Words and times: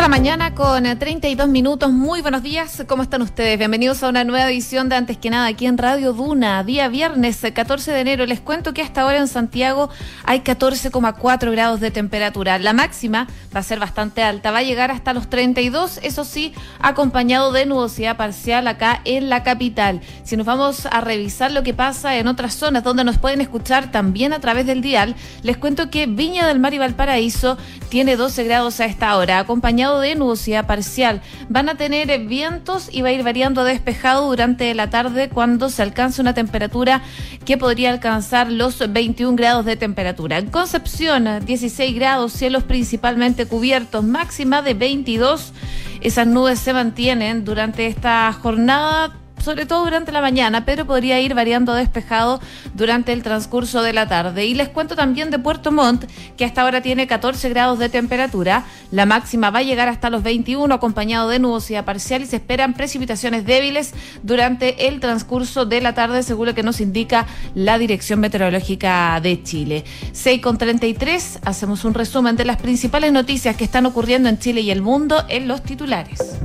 de 0.00 0.04
la 0.04 0.08
mañana 0.08 0.54
con 0.54 0.82
32 0.82 1.46
eh, 1.46 1.50
minutos. 1.50 1.92
Muy 1.92 2.22
buenos 2.22 2.42
días. 2.42 2.84
¿Cómo 2.86 3.02
están 3.02 3.20
ustedes? 3.20 3.58
Bienvenidos 3.58 4.02
a 4.02 4.08
una 4.08 4.24
nueva 4.24 4.50
edición 4.50 4.88
de 4.88 4.96
Antes 4.96 5.18
que 5.18 5.28
nada 5.28 5.46
aquí 5.46 5.66
en 5.66 5.76
Radio 5.76 6.14
Duna. 6.14 6.64
Día 6.64 6.88
viernes 6.88 7.44
14 7.52 7.90
eh, 7.90 7.94
de 7.94 8.00
enero. 8.00 8.24
Les 8.24 8.40
cuento 8.40 8.72
que 8.72 8.80
hasta 8.80 9.02
ahora 9.02 9.18
en 9.18 9.28
Santiago 9.28 9.90
hay 10.24 10.40
14,4 10.40 11.50
grados 11.50 11.80
de 11.80 11.90
temperatura. 11.90 12.58
La 12.58 12.72
máxima 12.72 13.26
va 13.54 13.60
a 13.60 13.62
ser 13.62 13.78
bastante 13.78 14.22
alta. 14.22 14.50
Va 14.50 14.58
a 14.58 14.62
llegar 14.62 14.90
hasta 14.90 15.12
los 15.12 15.28
32, 15.28 16.00
eso 16.02 16.24
sí, 16.24 16.54
acompañado 16.78 17.52
de 17.52 17.66
nubosidad 17.66 18.16
parcial 18.16 18.68
acá 18.68 19.02
en 19.04 19.28
la 19.28 19.42
capital. 19.42 20.00
Si 20.24 20.34
nos 20.34 20.46
vamos 20.46 20.86
a 20.86 21.02
revisar 21.02 21.52
lo 21.52 21.62
que 21.62 21.74
pasa 21.74 22.16
en 22.16 22.26
otras 22.26 22.54
zonas 22.54 22.84
donde 22.84 23.04
nos 23.04 23.18
pueden 23.18 23.42
escuchar 23.42 23.92
también 23.92 24.32
a 24.32 24.40
través 24.40 24.64
del 24.64 24.80
dial, 24.80 25.14
les 25.42 25.58
cuento 25.58 25.90
que 25.90 26.06
Viña 26.06 26.46
del 26.46 26.58
Mar 26.58 26.72
y 26.72 26.78
Valparaíso 26.78 27.58
tiene 27.90 28.16
12 28.16 28.44
grados 28.44 28.80
a 28.80 28.86
esta 28.86 29.14
hora, 29.18 29.40
acompañado 29.40 29.89
de 29.98 30.14
nubosidad 30.14 30.66
parcial. 30.66 31.22
Van 31.48 31.68
a 31.68 31.74
tener 31.74 32.26
vientos 32.26 32.88
y 32.92 33.02
va 33.02 33.08
a 33.08 33.12
ir 33.12 33.24
variando 33.24 33.64
despejado 33.64 34.28
durante 34.28 34.74
la 34.74 34.90
tarde 34.90 35.28
cuando 35.28 35.70
se 35.70 35.82
alcance 35.82 36.20
una 36.20 36.34
temperatura 36.34 37.02
que 37.44 37.56
podría 37.56 37.90
alcanzar 37.90 38.52
los 38.52 38.78
21 38.92 39.36
grados 39.36 39.64
de 39.64 39.76
temperatura. 39.76 40.38
En 40.38 40.50
Concepción, 40.50 41.26
16 41.44 41.94
grados, 41.94 42.32
cielos 42.32 42.62
principalmente 42.64 43.46
cubiertos, 43.46 44.04
máxima 44.04 44.62
de 44.62 44.74
22. 44.74 45.52
Esas 46.00 46.26
nubes 46.26 46.58
se 46.60 46.72
mantienen 46.72 47.44
durante 47.44 47.86
esta 47.86 48.32
jornada 48.32 49.19
sobre 49.40 49.66
todo 49.66 49.84
durante 49.84 50.12
la 50.12 50.20
mañana, 50.20 50.64
pero 50.64 50.86
podría 50.86 51.20
ir 51.20 51.34
variando 51.34 51.74
despejado 51.74 52.40
durante 52.74 53.12
el 53.12 53.22
transcurso 53.22 53.82
de 53.82 53.92
la 53.92 54.06
tarde. 54.08 54.46
Y 54.46 54.54
les 54.54 54.68
cuento 54.68 54.96
también 54.96 55.30
de 55.30 55.38
Puerto 55.38 55.72
Montt, 55.72 56.04
que 56.36 56.44
hasta 56.44 56.62
ahora 56.62 56.80
tiene 56.80 57.06
14 57.06 57.48
grados 57.48 57.78
de 57.78 57.88
temperatura. 57.88 58.64
La 58.90 59.06
máxima 59.06 59.50
va 59.50 59.60
a 59.60 59.62
llegar 59.62 59.88
hasta 59.88 60.10
los 60.10 60.22
21, 60.22 60.72
acompañado 60.72 61.28
de 61.28 61.38
nubosidad 61.38 61.84
parcial 61.84 62.22
y 62.22 62.26
se 62.26 62.36
esperan 62.36 62.74
precipitaciones 62.74 63.44
débiles 63.44 63.94
durante 64.22 64.88
el 64.88 65.00
transcurso 65.00 65.66
de 65.66 65.80
la 65.80 65.94
tarde, 65.94 66.22
según 66.22 66.46
lo 66.46 66.54
que 66.54 66.62
nos 66.62 66.80
indica 66.80 67.26
la 67.54 67.78
Dirección 67.78 68.20
Meteorológica 68.20 69.20
de 69.20 69.42
Chile. 69.42 69.84
6 70.12 70.40
con 70.40 70.58
33, 70.58 71.40
hacemos 71.44 71.84
un 71.84 71.94
resumen 71.94 72.36
de 72.36 72.44
las 72.44 72.56
principales 72.56 73.12
noticias 73.12 73.56
que 73.56 73.64
están 73.64 73.86
ocurriendo 73.86 74.28
en 74.28 74.38
Chile 74.38 74.60
y 74.60 74.70
el 74.70 74.82
mundo 74.82 75.24
en 75.28 75.48
los 75.48 75.62
titulares. 75.62 76.38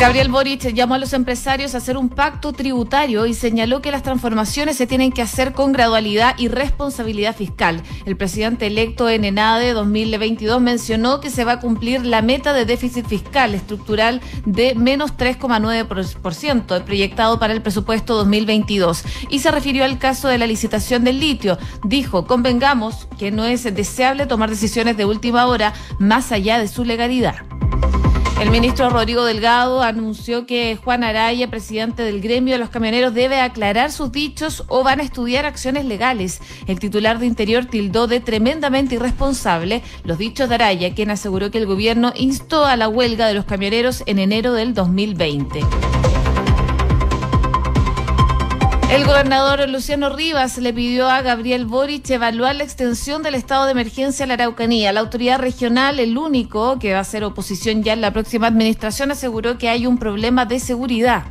Gabriel 0.00 0.30
Boric 0.30 0.72
llamó 0.72 0.94
a 0.94 0.98
los 0.98 1.12
empresarios 1.12 1.74
a 1.74 1.78
hacer 1.78 1.98
un 1.98 2.08
pacto 2.08 2.54
tributario 2.54 3.26
y 3.26 3.34
señaló 3.34 3.82
que 3.82 3.90
las 3.90 4.02
transformaciones 4.02 4.78
se 4.78 4.86
tienen 4.86 5.12
que 5.12 5.20
hacer 5.20 5.52
con 5.52 5.72
gradualidad 5.72 6.38
y 6.38 6.48
responsabilidad 6.48 7.36
fiscal. 7.36 7.82
El 8.06 8.16
presidente 8.16 8.66
electo 8.66 9.10
en 9.10 9.26
ENADE 9.26 9.74
2022 9.74 10.58
mencionó 10.62 11.20
que 11.20 11.28
se 11.28 11.44
va 11.44 11.52
a 11.52 11.60
cumplir 11.60 12.06
la 12.06 12.22
meta 12.22 12.54
de 12.54 12.64
déficit 12.64 13.06
fiscal 13.06 13.54
estructural 13.54 14.22
de 14.46 14.74
menos 14.74 15.18
3,9% 15.18 16.82
proyectado 16.84 17.38
para 17.38 17.52
el 17.52 17.60
presupuesto 17.60 18.16
2022 18.16 19.04
y 19.28 19.40
se 19.40 19.50
refirió 19.50 19.84
al 19.84 19.98
caso 19.98 20.28
de 20.28 20.38
la 20.38 20.46
licitación 20.46 21.04
del 21.04 21.20
litio. 21.20 21.58
Dijo, 21.84 22.24
convengamos 22.26 23.06
que 23.18 23.30
no 23.30 23.44
es 23.44 23.64
deseable 23.64 24.24
tomar 24.24 24.48
decisiones 24.48 24.96
de 24.96 25.04
última 25.04 25.46
hora 25.46 25.74
más 25.98 26.32
allá 26.32 26.58
de 26.58 26.68
su 26.68 26.86
legalidad. 26.86 27.36
El 28.40 28.50
ministro 28.50 28.88
Rodrigo 28.88 29.26
Delgado 29.26 29.82
anunció 29.82 30.46
que 30.46 30.78
Juan 30.82 31.04
Araya, 31.04 31.50
presidente 31.50 32.02
del 32.02 32.22
gremio 32.22 32.54
de 32.54 32.58
los 32.58 32.70
camioneros, 32.70 33.12
debe 33.12 33.38
aclarar 33.38 33.92
sus 33.92 34.12
dichos 34.12 34.64
o 34.68 34.82
van 34.82 34.98
a 35.00 35.02
estudiar 35.02 35.44
acciones 35.44 35.84
legales. 35.84 36.40
El 36.66 36.80
titular 36.80 37.18
de 37.18 37.26
Interior 37.26 37.66
tildó 37.66 38.06
de 38.06 38.20
tremendamente 38.20 38.94
irresponsable 38.94 39.82
los 40.04 40.16
dichos 40.16 40.48
de 40.48 40.54
Araya, 40.54 40.94
quien 40.94 41.10
aseguró 41.10 41.50
que 41.50 41.58
el 41.58 41.66
gobierno 41.66 42.14
instó 42.16 42.64
a 42.64 42.76
la 42.76 42.88
huelga 42.88 43.26
de 43.28 43.34
los 43.34 43.44
camioneros 43.44 44.02
en 44.06 44.18
enero 44.18 44.54
del 44.54 44.72
2020. 44.72 45.60
El 48.90 49.06
gobernador 49.06 49.68
Luciano 49.68 50.10
Rivas 50.10 50.58
le 50.58 50.72
pidió 50.72 51.08
a 51.08 51.22
Gabriel 51.22 51.64
Boric 51.64 52.10
evaluar 52.10 52.56
la 52.56 52.64
extensión 52.64 53.22
del 53.22 53.36
estado 53.36 53.66
de 53.66 53.70
emergencia 53.70 54.24
a 54.24 54.26
la 54.26 54.34
Araucanía. 54.34 54.92
La 54.92 54.98
autoridad 54.98 55.38
regional, 55.38 56.00
el 56.00 56.18
único 56.18 56.76
que 56.80 56.92
va 56.92 56.98
a 56.98 57.04
ser 57.04 57.22
oposición 57.22 57.84
ya 57.84 57.92
en 57.92 58.00
la 58.00 58.12
próxima 58.12 58.48
administración, 58.48 59.12
aseguró 59.12 59.58
que 59.58 59.68
hay 59.68 59.86
un 59.86 59.96
problema 59.96 60.44
de 60.44 60.58
seguridad. 60.58 61.22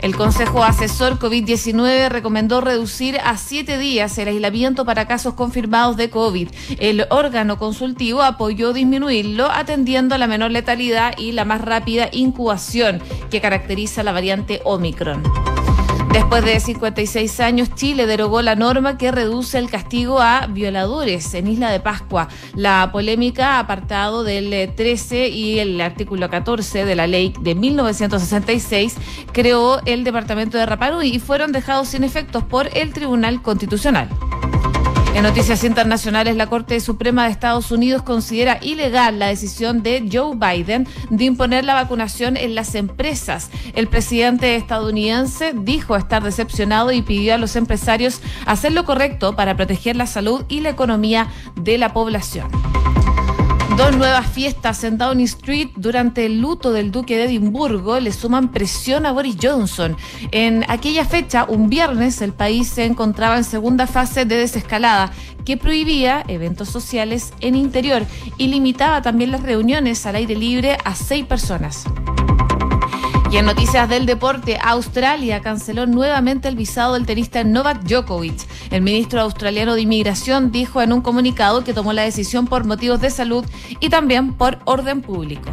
El 0.00 0.16
Consejo 0.16 0.64
Asesor 0.64 1.20
COVID-19 1.20 2.08
recomendó 2.08 2.60
reducir 2.60 3.16
a 3.22 3.36
siete 3.36 3.78
días 3.78 4.18
el 4.18 4.26
aislamiento 4.26 4.84
para 4.84 5.06
casos 5.06 5.34
confirmados 5.34 5.96
de 5.96 6.10
COVID. 6.10 6.48
El 6.80 7.06
órgano 7.10 7.58
consultivo 7.58 8.22
apoyó 8.22 8.72
disminuirlo 8.72 9.48
atendiendo 9.48 10.16
a 10.16 10.18
la 10.18 10.26
menor 10.26 10.50
letalidad 10.50 11.16
y 11.16 11.30
la 11.30 11.44
más 11.44 11.60
rápida 11.60 12.08
incubación 12.10 13.00
que 13.30 13.40
caracteriza 13.40 14.02
la 14.02 14.10
variante 14.10 14.60
Omicron. 14.64 15.22
Después 16.12 16.44
de 16.44 16.60
56 16.60 17.40
años, 17.40 17.74
Chile 17.74 18.06
derogó 18.06 18.42
la 18.42 18.54
norma 18.54 18.98
que 18.98 19.10
reduce 19.10 19.56
el 19.58 19.70
castigo 19.70 20.20
a 20.20 20.46
violadores 20.46 21.32
en 21.32 21.46
Isla 21.46 21.70
de 21.70 21.80
Pascua. 21.80 22.28
La 22.54 22.90
polémica 22.92 23.58
apartado 23.58 24.22
del 24.22 24.74
13 24.74 25.28
y 25.28 25.58
el 25.58 25.80
artículo 25.80 26.28
14 26.28 26.84
de 26.84 26.96
la 26.96 27.06
ley 27.06 27.32
de 27.40 27.54
1966 27.54 28.96
creó 29.32 29.80
el 29.86 30.04
departamento 30.04 30.58
de 30.58 30.66
Rapanui 30.66 31.08
y 31.08 31.18
fueron 31.18 31.50
dejados 31.50 31.88
sin 31.88 32.04
efectos 32.04 32.44
por 32.44 32.68
el 32.76 32.92
Tribunal 32.92 33.40
Constitucional. 33.40 34.10
En 35.14 35.24
noticias 35.24 35.62
internacionales, 35.62 36.36
la 36.36 36.46
Corte 36.46 36.80
Suprema 36.80 37.24
de 37.24 37.32
Estados 37.32 37.70
Unidos 37.70 38.02
considera 38.02 38.58
ilegal 38.62 39.18
la 39.18 39.26
decisión 39.26 39.82
de 39.82 40.08
Joe 40.10 40.36
Biden 40.36 40.88
de 41.10 41.24
imponer 41.24 41.66
la 41.66 41.74
vacunación 41.74 42.38
en 42.38 42.54
las 42.54 42.74
empresas. 42.74 43.50
El 43.74 43.88
presidente 43.88 44.56
estadounidense 44.56 45.52
dijo 45.54 45.96
estar 45.96 46.22
decepcionado 46.22 46.92
y 46.92 47.02
pidió 47.02 47.34
a 47.34 47.38
los 47.38 47.56
empresarios 47.56 48.22
hacer 48.46 48.72
lo 48.72 48.84
correcto 48.84 49.36
para 49.36 49.54
proteger 49.54 49.96
la 49.96 50.06
salud 50.06 50.44
y 50.48 50.60
la 50.60 50.70
economía 50.70 51.28
de 51.56 51.76
la 51.76 51.92
población. 51.92 52.48
Dos 53.76 53.96
nuevas 53.96 54.26
fiestas 54.26 54.84
en 54.84 54.98
Downing 54.98 55.24
Street 55.24 55.70
durante 55.76 56.26
el 56.26 56.40
luto 56.40 56.72
del 56.72 56.92
duque 56.92 57.16
de 57.16 57.24
Edimburgo 57.24 57.98
le 58.00 58.12
suman 58.12 58.50
presión 58.50 59.06
a 59.06 59.12
Boris 59.12 59.36
Johnson. 59.40 59.96
En 60.30 60.64
aquella 60.68 61.06
fecha, 61.06 61.44
un 61.48 61.70
viernes, 61.70 62.20
el 62.20 62.34
país 62.34 62.68
se 62.68 62.84
encontraba 62.84 63.38
en 63.38 63.44
segunda 63.44 63.86
fase 63.86 64.26
de 64.26 64.36
desescalada 64.36 65.10
que 65.46 65.56
prohibía 65.56 66.22
eventos 66.28 66.68
sociales 66.68 67.32
en 67.40 67.54
interior 67.54 68.04
y 68.36 68.48
limitaba 68.48 69.00
también 69.00 69.32
las 69.32 69.42
reuniones 69.42 70.04
al 70.04 70.16
aire 70.16 70.36
libre 70.36 70.76
a 70.84 70.94
seis 70.94 71.24
personas. 71.24 71.84
Y 73.32 73.38
en 73.38 73.46
noticias 73.46 73.88
del 73.88 74.04
deporte, 74.04 74.58
Australia 74.62 75.40
canceló 75.40 75.86
nuevamente 75.86 76.48
el 76.48 76.54
visado 76.54 76.92
del 76.92 77.06
tenista 77.06 77.42
Novak 77.44 77.82
Djokovic. 77.84 78.46
El 78.70 78.82
ministro 78.82 79.22
australiano 79.22 79.74
de 79.74 79.80
Inmigración 79.80 80.52
dijo 80.52 80.82
en 80.82 80.92
un 80.92 81.00
comunicado 81.00 81.64
que 81.64 81.72
tomó 81.72 81.94
la 81.94 82.02
decisión 82.02 82.46
por 82.46 82.66
motivos 82.66 83.00
de 83.00 83.08
salud 83.08 83.42
y 83.80 83.88
también 83.88 84.34
por 84.34 84.58
orden 84.66 85.00
público. 85.00 85.48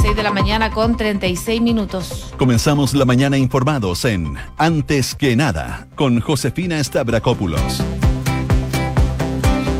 6 0.00 0.14
de 0.14 0.22
la 0.22 0.30
mañana 0.30 0.70
con 0.70 0.96
36 0.96 1.60
minutos. 1.60 2.32
Comenzamos 2.38 2.94
la 2.94 3.04
mañana 3.04 3.36
informados 3.36 4.04
en 4.04 4.36
Antes 4.56 5.16
que 5.16 5.34
nada 5.34 5.88
con 5.96 6.20
Josefina 6.20 6.82
Stavrakopoulos. 6.84 7.82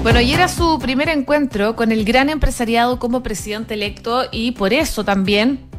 Bueno, 0.02 0.20
y 0.20 0.32
era 0.32 0.48
su 0.48 0.80
primer 0.80 1.08
encuentro 1.08 1.76
con 1.76 1.92
el 1.92 2.04
gran 2.04 2.30
empresariado 2.30 2.98
como 2.98 3.22
presidente 3.22 3.74
electo 3.74 4.24
y 4.32 4.50
por 4.52 4.72
eso 4.72 5.04
también 5.04 5.75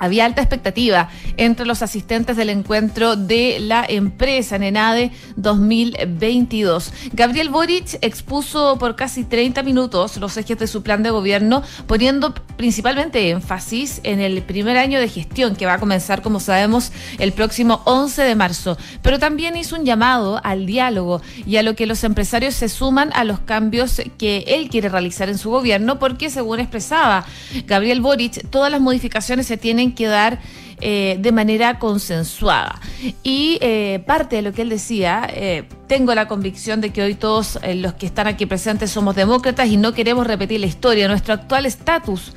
había 0.00 0.24
alta 0.24 0.42
expectativa 0.42 1.08
entre 1.36 1.66
los 1.66 1.82
asistentes 1.82 2.36
del 2.36 2.50
encuentro 2.50 3.14
de 3.14 3.58
la 3.60 3.84
empresa 3.88 4.58
Nenade 4.58 5.12
2022. 5.36 6.92
Gabriel 7.12 7.50
Boric 7.50 7.98
expuso 8.00 8.78
por 8.78 8.96
casi 8.96 9.22
30 9.22 9.62
minutos 9.62 10.16
los 10.16 10.36
ejes 10.36 10.58
de 10.58 10.66
su 10.66 10.82
plan 10.82 11.04
de 11.04 11.10
gobierno, 11.10 11.62
poniendo 11.86 12.34
principalmente 12.56 13.30
énfasis 13.30 14.00
en 14.02 14.20
el 14.20 14.42
primer 14.42 14.76
año 14.76 14.98
de 14.98 15.08
gestión 15.08 15.54
que 15.54 15.66
va 15.66 15.74
a 15.74 15.78
comenzar, 15.78 16.22
como 16.22 16.40
sabemos, 16.40 16.90
el 17.18 17.32
próximo 17.32 17.82
11 17.84 18.22
de 18.22 18.34
marzo. 18.34 18.76
Pero 19.02 19.18
también 19.18 19.56
hizo 19.56 19.76
un 19.76 19.84
llamado 19.84 20.40
al 20.42 20.66
diálogo 20.66 21.20
y 21.46 21.56
a 21.56 21.62
lo 21.62 21.74
que 21.74 21.86
los 21.86 22.02
empresarios 22.04 22.54
se 22.54 22.68
suman 22.68 23.10
a 23.14 23.24
los 23.24 23.40
cambios 23.40 24.00
que 24.18 24.44
él 24.46 24.68
quiere 24.70 24.88
realizar 24.88 25.28
en 25.28 25.38
su 25.38 25.50
gobierno, 25.50 25.98
porque 25.98 26.30
según 26.30 26.60
expresaba 26.60 27.26
Gabriel 27.66 28.00
Boric, 28.00 28.48
todas 28.48 28.70
las 28.70 28.80
modificaciones 28.80 29.46
se 29.46 29.56
tienen 29.56 29.89
quedar 29.94 30.38
eh, 30.80 31.18
de 31.20 31.30
manera 31.30 31.78
consensuada. 31.78 32.80
Y 33.22 33.58
eh, 33.60 34.02
parte 34.06 34.36
de 34.36 34.42
lo 34.42 34.52
que 34.52 34.62
él 34.62 34.70
decía, 34.70 35.28
eh, 35.30 35.64
tengo 35.86 36.14
la 36.14 36.26
convicción 36.26 36.80
de 36.80 36.90
que 36.90 37.02
hoy 37.02 37.14
todos 37.14 37.58
los 37.74 37.94
que 37.94 38.06
están 38.06 38.26
aquí 38.26 38.46
presentes 38.46 38.90
somos 38.90 39.14
demócratas 39.14 39.68
y 39.68 39.76
no 39.76 39.92
queremos 39.92 40.26
repetir 40.26 40.58
la 40.60 40.66
historia, 40.66 41.06
nuestro 41.06 41.34
actual 41.34 41.66
estatus 41.66 42.32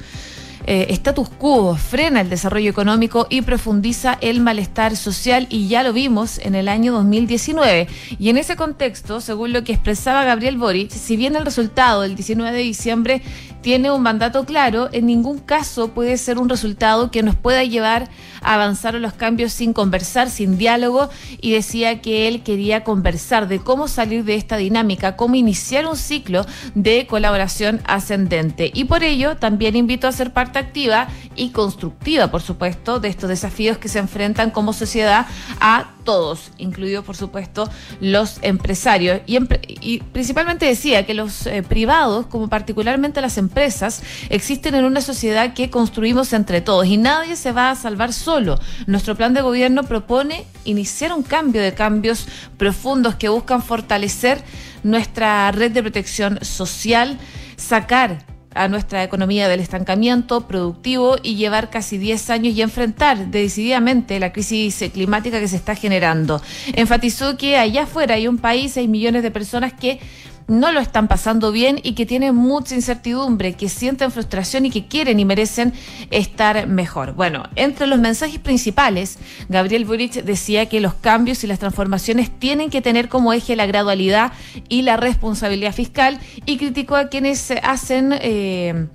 eh, 0.65 0.87
status 0.89 1.29
quo, 1.29 1.75
frena 1.75 2.21
el 2.21 2.29
desarrollo 2.29 2.69
económico 2.69 3.27
y 3.29 3.41
profundiza 3.41 4.17
el 4.21 4.39
malestar 4.39 4.95
social 4.95 5.47
y 5.49 5.67
ya 5.67 5.83
lo 5.83 5.93
vimos 5.93 6.39
en 6.39 6.55
el 6.55 6.67
año 6.67 6.93
2019. 6.93 7.87
Y 8.19 8.29
en 8.29 8.37
ese 8.37 8.55
contexto, 8.55 9.21
según 9.21 9.53
lo 9.53 9.63
que 9.63 9.73
expresaba 9.73 10.23
Gabriel 10.23 10.57
Boric, 10.57 10.91
si 10.91 11.17
bien 11.17 11.35
el 11.35 11.45
resultado 11.45 12.01
del 12.01 12.15
19 12.15 12.55
de 12.55 12.63
diciembre 12.63 13.21
tiene 13.61 13.91
un 13.91 14.01
mandato 14.01 14.45
claro, 14.45 14.89
en 14.91 15.05
ningún 15.05 15.39
caso 15.39 15.89
puede 15.89 16.17
ser 16.17 16.37
un 16.37 16.49
resultado 16.49 17.11
que 17.11 17.23
nos 17.23 17.35
pueda 17.35 17.63
llevar 17.63 18.09
a 18.32 18.32
avanzar 18.43 18.95
en 18.95 19.01
los 19.01 19.13
cambios 19.13 19.53
sin 19.53 19.73
conversar, 19.73 20.29
sin 20.29 20.57
diálogo, 20.57 21.09
y 21.41 21.51
decía 21.51 22.01
que 22.01 22.27
él 22.27 22.43
quería 22.43 22.83
conversar 22.83 23.47
de 23.47 23.59
cómo 23.59 23.87
salir 23.87 24.23
de 24.23 24.35
esta 24.35 24.57
dinámica, 24.57 25.15
cómo 25.15 25.35
iniciar 25.35 25.85
un 25.85 25.95
ciclo 25.95 26.45
de 26.75 27.07
colaboración 27.07 27.81
ascendente. 27.85 28.71
Y 28.73 28.85
por 28.85 29.03
ello 29.03 29.37
también 29.37 29.75
invito 29.75 30.07
a 30.07 30.11
ser 30.11 30.33
parte 30.33 30.59
activa 30.59 31.07
y 31.35 31.49
constructiva, 31.49 32.31
por 32.31 32.41
supuesto, 32.41 32.99
de 32.99 33.07
estos 33.07 33.29
desafíos 33.29 33.77
que 33.77 33.89
se 33.89 33.99
enfrentan 33.99 34.51
como 34.51 34.73
sociedad 34.73 35.27
a 35.59 35.91
todos, 36.03 36.51
incluidos 36.57 37.05
por 37.05 37.15
supuesto 37.15 37.69
los 37.99 38.39
empresarios. 38.41 39.21
Y, 39.25 39.99
principalmente 40.11 40.65
decía 40.65 41.05
que 41.05 41.13
los 41.13 41.47
eh, 41.47 41.63
privados, 41.63 42.25
como 42.27 42.49
particularmente 42.49 43.21
las 43.21 43.37
empresas, 43.37 44.03
existen 44.29 44.75
en 44.75 44.85
una 44.85 45.01
sociedad 45.01 45.53
que 45.53 45.69
construimos 45.69 46.33
entre 46.33 46.61
todos 46.61 46.85
y 46.87 46.97
nadie 46.97 47.35
se 47.35 47.51
va 47.51 47.71
a 47.71 47.75
salvar 47.75 48.13
solo. 48.13 48.59
Nuestro 48.87 49.15
plan 49.15 49.33
de 49.33 49.41
gobierno 49.41 49.83
propone 49.83 50.45
iniciar 50.65 51.13
un 51.13 51.23
cambio 51.23 51.61
de 51.61 51.73
cambios 51.73 52.27
profundos 52.57 53.15
que 53.15 53.29
buscan 53.29 53.61
fortalecer 53.61 54.43
nuestra 54.83 55.51
red 55.51 55.71
de 55.71 55.81
protección 55.81 56.43
social, 56.43 57.17
sacar 57.55 58.32
a 58.55 58.67
nuestra 58.67 59.03
economía 59.03 59.47
del 59.47 59.59
estancamiento 59.59 60.47
productivo 60.47 61.17
y 61.21 61.35
llevar 61.35 61.69
casi 61.69 61.97
10 61.97 62.29
años 62.29 62.55
y 62.55 62.61
enfrentar 62.61 63.27
decididamente 63.27 64.19
la 64.19 64.33
crisis 64.33 64.83
climática 64.93 65.39
que 65.39 65.47
se 65.47 65.55
está 65.55 65.75
generando. 65.75 66.41
Enfatizó 66.73 67.37
que 67.37 67.57
allá 67.57 67.83
afuera 67.83 68.15
hay 68.15 68.27
un 68.27 68.37
país, 68.37 68.77
hay 68.77 68.87
millones 68.87 69.23
de 69.23 69.31
personas 69.31 69.73
que 69.73 69.99
no 70.47 70.71
lo 70.71 70.79
están 70.79 71.07
pasando 71.07 71.51
bien 71.51 71.79
y 71.83 71.93
que 71.93 72.05
tienen 72.05 72.35
mucha 72.35 72.75
incertidumbre, 72.75 73.53
que 73.53 73.69
sienten 73.69 74.11
frustración 74.11 74.65
y 74.65 74.71
que 74.71 74.87
quieren 74.87 75.19
y 75.19 75.25
merecen 75.25 75.73
estar 76.11 76.67
mejor. 76.67 77.13
Bueno, 77.13 77.43
entre 77.55 77.87
los 77.87 77.99
mensajes 77.99 78.39
principales, 78.39 79.17
Gabriel 79.49 79.85
Boric 79.85 80.23
decía 80.23 80.67
que 80.67 80.79
los 80.79 80.93
cambios 80.93 81.43
y 81.43 81.47
las 81.47 81.59
transformaciones 81.59 82.29
tienen 82.39 82.69
que 82.69 82.81
tener 82.81 83.09
como 83.09 83.33
eje 83.33 83.55
la 83.55 83.65
gradualidad 83.65 84.33
y 84.69 84.81
la 84.81 84.97
responsabilidad 84.97 85.73
fiscal 85.73 86.19
y 86.45 86.57
criticó 86.57 86.95
a 86.95 87.09
quienes 87.09 87.51
hacen 87.63 88.13
eh, 88.21 88.87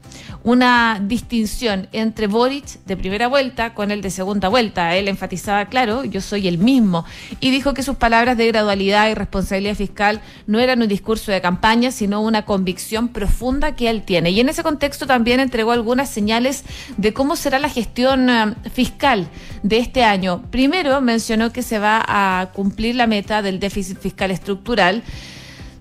una 0.45 1.01
distinción 1.03 1.89
entre 1.93 2.27
Boric 2.27 2.85
de 2.87 2.97
primera 2.97 3.29
vuelta 3.29 3.75
con 3.75 3.91
el 3.91 4.01
de 4.01 4.11
segunda 4.11 4.49
vuelta. 4.49 4.97
Él 4.97 5.09
enfatizaba, 5.09 5.67
claro, 5.67 6.05
yo 6.05 6.21
soy 6.21 6.49
el 6.49 6.59
mismo, 6.59 7.05
y 7.41 7.51
dijo 7.51 7.75
que 7.75 7.83
sus 7.83 7.97
palabras 7.97 8.37
de 8.37 8.47
gradualidad 8.49 9.11
y 9.11 9.15
responsabilidad 9.15 9.75
fiscal 9.75 10.21
no 10.47 10.59
eran 10.59 10.83
un 10.83 10.89
discurso 10.89 11.33
de 11.33 11.41
campaña, 11.41 11.91
sino 11.91 12.21
una 12.21 12.45
convicción 12.45 13.09
profunda 13.09 13.75
que 13.75 13.91
él 13.91 14.03
tiene. 14.03 14.31
Y 14.31 14.41
en 14.41 14.49
ese 14.49 14.63
contexto 14.63 15.07
también 15.07 15.41
entregó 15.41 15.73
algunas 15.73 16.09
señales 16.09 16.65
de 16.97 17.13
cómo 17.13 17.37
será 17.37 17.59
la 17.59 17.69
gestión 17.69 18.31
eh, 18.31 18.55
fiscal 18.73 19.29
de 19.63 19.79
este 19.79 20.05
año. 20.05 20.43
Primero 20.51 21.01
mencionó 21.01 21.53
que 21.53 21.63
se 21.63 21.79
va 21.79 22.03
a 22.07 22.51
cumplir 22.53 22.95
la 22.95 23.07
meta 23.07 23.43
del 23.43 23.61
déficit 23.61 23.99
fiscal 23.99 24.31
estructural 24.31 25.03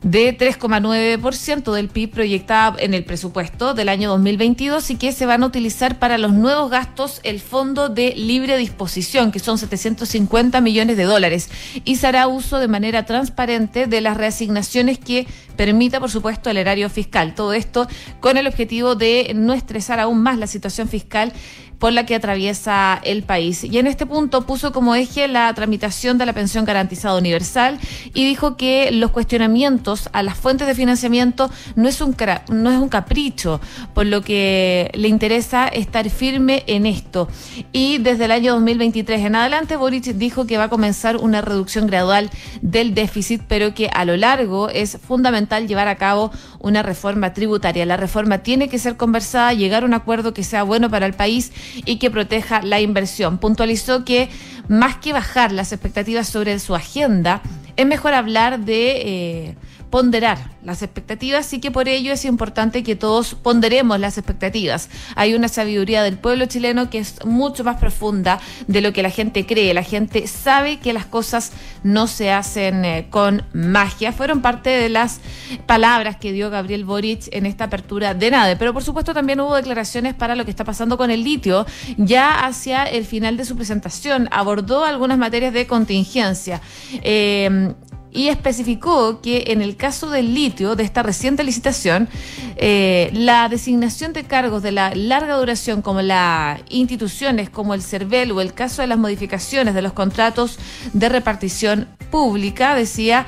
de 0.03 0.37
3,9% 0.37 1.73
del 1.73 1.89
PIB 1.89 2.11
proyectada 2.11 2.75
en 2.79 2.93
el 2.93 3.03
presupuesto 3.03 3.73
del 3.73 3.89
año 3.89 4.09
2022 4.09 4.91
y 4.91 4.95
que 4.95 5.11
se 5.11 5.25
van 5.25 5.43
a 5.43 5.47
utilizar 5.47 5.99
para 5.99 6.17
los 6.17 6.33
nuevos 6.33 6.69
gastos 6.69 7.19
el 7.23 7.39
Fondo 7.39 7.89
de 7.89 8.13
Libre 8.15 8.57
Disposición, 8.57 9.31
que 9.31 9.39
son 9.39 9.57
750 9.57 10.61
millones 10.61 10.97
de 10.97 11.03
dólares, 11.03 11.49
y 11.83 11.95
se 11.95 12.07
hará 12.07 12.27
uso 12.27 12.59
de 12.59 12.67
manera 12.67 13.05
transparente 13.05 13.87
de 13.87 14.01
las 14.01 14.17
reasignaciones 14.17 14.99
que 14.99 15.27
permita, 15.55 15.99
por 15.99 16.11
supuesto, 16.11 16.49
el 16.49 16.57
erario 16.57 16.89
fiscal. 16.89 17.35
Todo 17.35 17.53
esto 17.53 17.87
con 18.19 18.37
el 18.37 18.47
objetivo 18.47 18.95
de 18.95 19.31
no 19.35 19.53
estresar 19.53 19.99
aún 19.99 20.21
más 20.21 20.37
la 20.37 20.47
situación 20.47 20.87
fiscal 20.87 21.33
por 21.79 21.93
la 21.93 22.05
que 22.05 22.15
atraviesa 22.15 22.99
el 23.03 23.23
país. 23.23 23.63
Y 23.63 23.77
en 23.77 23.87
este 23.87 24.05
punto 24.05 24.45
puso 24.45 24.71
como 24.71 24.95
eje 24.95 25.27
la 25.27 25.53
tramitación 25.53 26.17
de 26.17 26.25
la 26.25 26.33
pensión 26.33 26.65
garantizada 26.65 27.17
universal 27.17 27.79
y 28.13 28.25
dijo 28.25 28.57
que 28.57 28.91
los 28.91 29.11
cuestionamientos 29.11 30.09
a 30.13 30.23
las 30.23 30.37
fuentes 30.37 30.67
de 30.67 30.75
financiamiento 30.75 31.49
no 31.75 31.87
es 31.87 32.01
un, 32.01 32.15
no 32.49 32.71
es 32.71 32.77
un 32.77 32.89
capricho, 32.89 33.61
por 33.93 34.05
lo 34.05 34.21
que 34.21 34.91
le 34.93 35.07
interesa 35.07 35.67
estar 35.67 36.09
firme 36.09 36.63
en 36.67 36.85
esto. 36.85 37.27
Y 37.71 37.97
desde 37.99 38.25
el 38.25 38.31
año 38.31 38.53
2023 38.53 39.25
en 39.25 39.35
adelante, 39.35 39.75
Boric 39.75 40.05
dijo 40.05 40.45
que 40.45 40.57
va 40.57 40.65
a 40.65 40.69
comenzar 40.69 41.17
una 41.17 41.41
reducción 41.41 41.87
gradual 41.87 42.29
del 42.61 42.93
déficit, 42.93 43.41
pero 43.47 43.73
que 43.73 43.89
a 43.93 44.05
lo 44.05 44.17
largo 44.17 44.69
es 44.69 44.97
fundamental 44.97 45.67
llevar 45.67 45.87
a 45.87 45.95
cabo 45.95 46.31
una 46.59 46.83
reforma 46.83 47.33
tributaria. 47.33 47.85
La 47.85 47.97
reforma 47.97 48.39
tiene 48.39 48.69
que 48.69 48.79
ser 48.79 48.97
conversada, 48.97 49.53
llegar 49.53 49.83
a 49.83 49.85
un 49.85 49.93
acuerdo 49.93 50.33
que 50.33 50.43
sea 50.43 50.63
bueno 50.63 50.89
para 50.89 51.05
el 51.05 51.13
país 51.13 51.51
y 51.85 51.97
que 51.97 52.11
proteja 52.11 52.61
la 52.61 52.81
inversión. 52.81 53.37
Puntualizó 53.37 54.05
que 54.05 54.29
más 54.67 54.97
que 54.97 55.13
bajar 55.13 55.51
las 55.51 55.71
expectativas 55.71 56.27
sobre 56.27 56.59
su 56.59 56.75
agenda, 56.75 57.41
es 57.75 57.85
mejor 57.85 58.13
hablar 58.13 58.59
de 58.59 59.01
eh, 59.01 59.55
ponderar 59.89 60.37
las 60.63 60.81
expectativas 60.81 61.51
y 61.53 61.59
que 61.59 61.71
por 61.71 61.87
ello 61.87 62.11
es 62.13 62.25
importante 62.25 62.83
que 62.83 62.95
todos 62.95 63.35
ponderemos 63.35 63.99
las 63.99 64.17
expectativas. 64.17 64.89
Hay 65.15 65.33
una 65.33 65.47
sabiduría 65.47 66.03
del 66.03 66.17
pueblo 66.17 66.45
chileno 66.45 66.89
que 66.89 66.99
es 66.99 67.23
mucho 67.25 67.63
más 67.63 67.77
profunda 67.77 68.39
de 68.67 68.81
lo 68.81 68.93
que 68.93 69.01
la 69.01 69.09
gente 69.09 69.45
cree. 69.45 69.73
La 69.73 69.83
gente 69.83 70.27
sabe 70.27 70.79
que 70.79 70.93
las 70.93 71.05
cosas 71.05 71.51
no 71.83 72.07
se 72.07 72.31
hacen 72.31 72.83
eh, 72.85 73.07
con 73.09 73.43
magia. 73.53 74.11
Fueron 74.11 74.41
parte 74.41 74.69
de 74.69 74.89
las 74.89 75.21
palabras 75.65 76.17
que 76.17 76.31
dio 76.31 76.49
Gabriel 76.49 76.85
Boric 76.85 77.29
en 77.31 77.45
esta 77.45 77.65
apertura 77.65 78.13
de 78.13 78.31
NADE. 78.31 78.57
Pero 78.57 78.73
por 78.73 78.83
supuesto 78.83 79.13
también 79.13 79.39
hubo 79.39 79.55
declaraciones 79.55 80.13
para 80.15 80.35
lo 80.35 80.43
que 80.43 80.51
está 80.51 80.63
pasando 80.63 80.97
con 80.97 81.11
el 81.11 81.23
litio. 81.23 81.65
Ya 81.97 82.45
hacia 82.45 82.83
el 82.83 83.05
final 83.05 83.37
de 83.37 83.45
su 83.45 83.55
presentación 83.55 84.27
abordó 84.31 84.83
algunas 84.83 85.17
materias 85.17 85.53
de 85.53 85.65
contingencia. 85.65 86.61
Eh, 87.03 87.73
y 88.11 88.29
especificó 88.29 89.21
que 89.21 89.45
en 89.47 89.61
el 89.61 89.75
caso 89.75 90.09
del 90.09 90.33
litio, 90.33 90.75
de 90.75 90.83
esta 90.83 91.03
reciente 91.03 91.43
licitación, 91.43 92.09
eh, 92.55 93.09
la 93.13 93.49
designación 93.49 94.13
de 94.13 94.23
cargos 94.23 94.63
de 94.63 94.71
la 94.71 94.95
larga 94.95 95.35
duración 95.35 95.81
como 95.81 96.01
las 96.01 96.61
instituciones 96.69 97.49
como 97.49 97.73
el 97.73 97.81
CERVEL 97.81 98.31
o 98.31 98.41
el 98.41 98.53
caso 98.53 98.81
de 98.81 98.87
las 98.87 98.97
modificaciones 98.97 99.73
de 99.73 99.81
los 99.81 99.93
contratos 99.93 100.57
de 100.93 101.09
repartición 101.09 101.87
pública, 102.09 102.75
decía, 102.75 103.25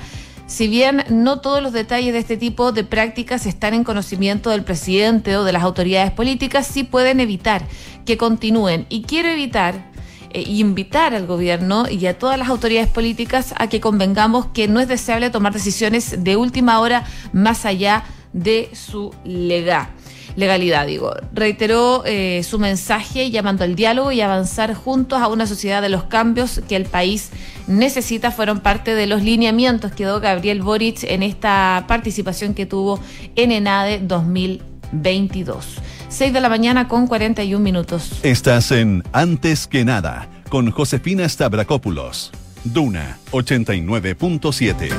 si 0.48 0.68
bien 0.68 1.04
no 1.10 1.42
todos 1.42 1.62
los 1.62 1.74
detalles 1.74 2.12
de 2.12 2.20
este 2.20 2.36
tipo 2.36 2.72
de 2.72 2.84
prácticas 2.84 3.46
están 3.46 3.76
en 3.76 3.84
conocimiento 3.84 4.50
del 4.50 4.64
presidente 4.64 5.38
o 5.38 5.44
de 5.44 5.52
las 5.52 5.62
autoridades 5.62 6.12
políticas, 6.12 6.66
sí 6.66 6.84
pueden 6.84 7.20
evitar 7.20 7.64
que 8.04 8.18
continúen. 8.18 8.88
Y 8.90 9.04
quiero 9.04 9.30
evitar 9.30 9.92
eh, 10.32 10.44
invitar 10.48 11.14
al 11.14 11.28
gobierno 11.28 11.90
y 11.90 12.06
a 12.06 12.18
todas 12.18 12.38
las 12.38 12.50
autoridades 12.50 12.90
políticas 12.90 13.54
a 13.58 13.68
que 13.68 13.80
convengamos 13.80 14.48
que 14.48 14.68
no 14.68 14.80
es 14.80 14.88
deseable 14.88 15.30
tomar 15.30 15.54
decisiones 15.54 16.24
de 16.24 16.38
última 16.38 16.80
hora 16.80 17.06
más 17.34 17.66
allá 17.66 18.04
de 18.34 18.70
su 18.74 19.14
legal 19.24 19.90
legalidad, 20.36 20.88
digo. 20.88 21.14
Reiteró 21.34 22.04
eh, 22.06 22.42
su 22.44 22.60
mensaje 22.60 23.30
llamando 23.30 23.64
al 23.64 23.76
diálogo 23.76 24.12
y 24.12 24.22
avanzar 24.22 24.74
juntos 24.74 25.22
a 25.22 25.28
una 25.28 25.46
sociedad 25.46 25.82
de 25.82 25.90
los 25.90 26.04
cambios 26.06 26.62
que 26.68 26.76
el 26.76 26.86
país 26.86 27.30
necesita. 27.68 28.32
Fueron 28.32 28.62
parte 28.62 28.96
de 28.96 29.08
los 29.08 29.22
lineamientos 29.22 29.92
que 29.92 30.06
dio 30.06 30.20
Gabriel 30.20 30.62
Boric 30.62 31.04
en 31.04 31.24
esta 31.24 31.86
participación 31.88 32.54
que 32.54 32.66
tuvo 32.66 33.00
en 33.36 33.52
ENADE 33.52 34.00
2022. 34.00 35.66
6 36.10 36.34
de 36.34 36.42
la 36.42 36.50
mañana 36.50 36.88
con 36.88 37.06
41 37.06 37.64
minutos. 37.64 38.20
Estás 38.24 38.72
en 38.72 39.04
Antes 39.14 39.68
que 39.68 39.86
nada 39.86 40.28
con 40.50 40.72
Josefina 40.72 41.30
Stavrakopoulos. 41.30 42.32
Duna 42.64 43.20
89.7. 43.32 44.90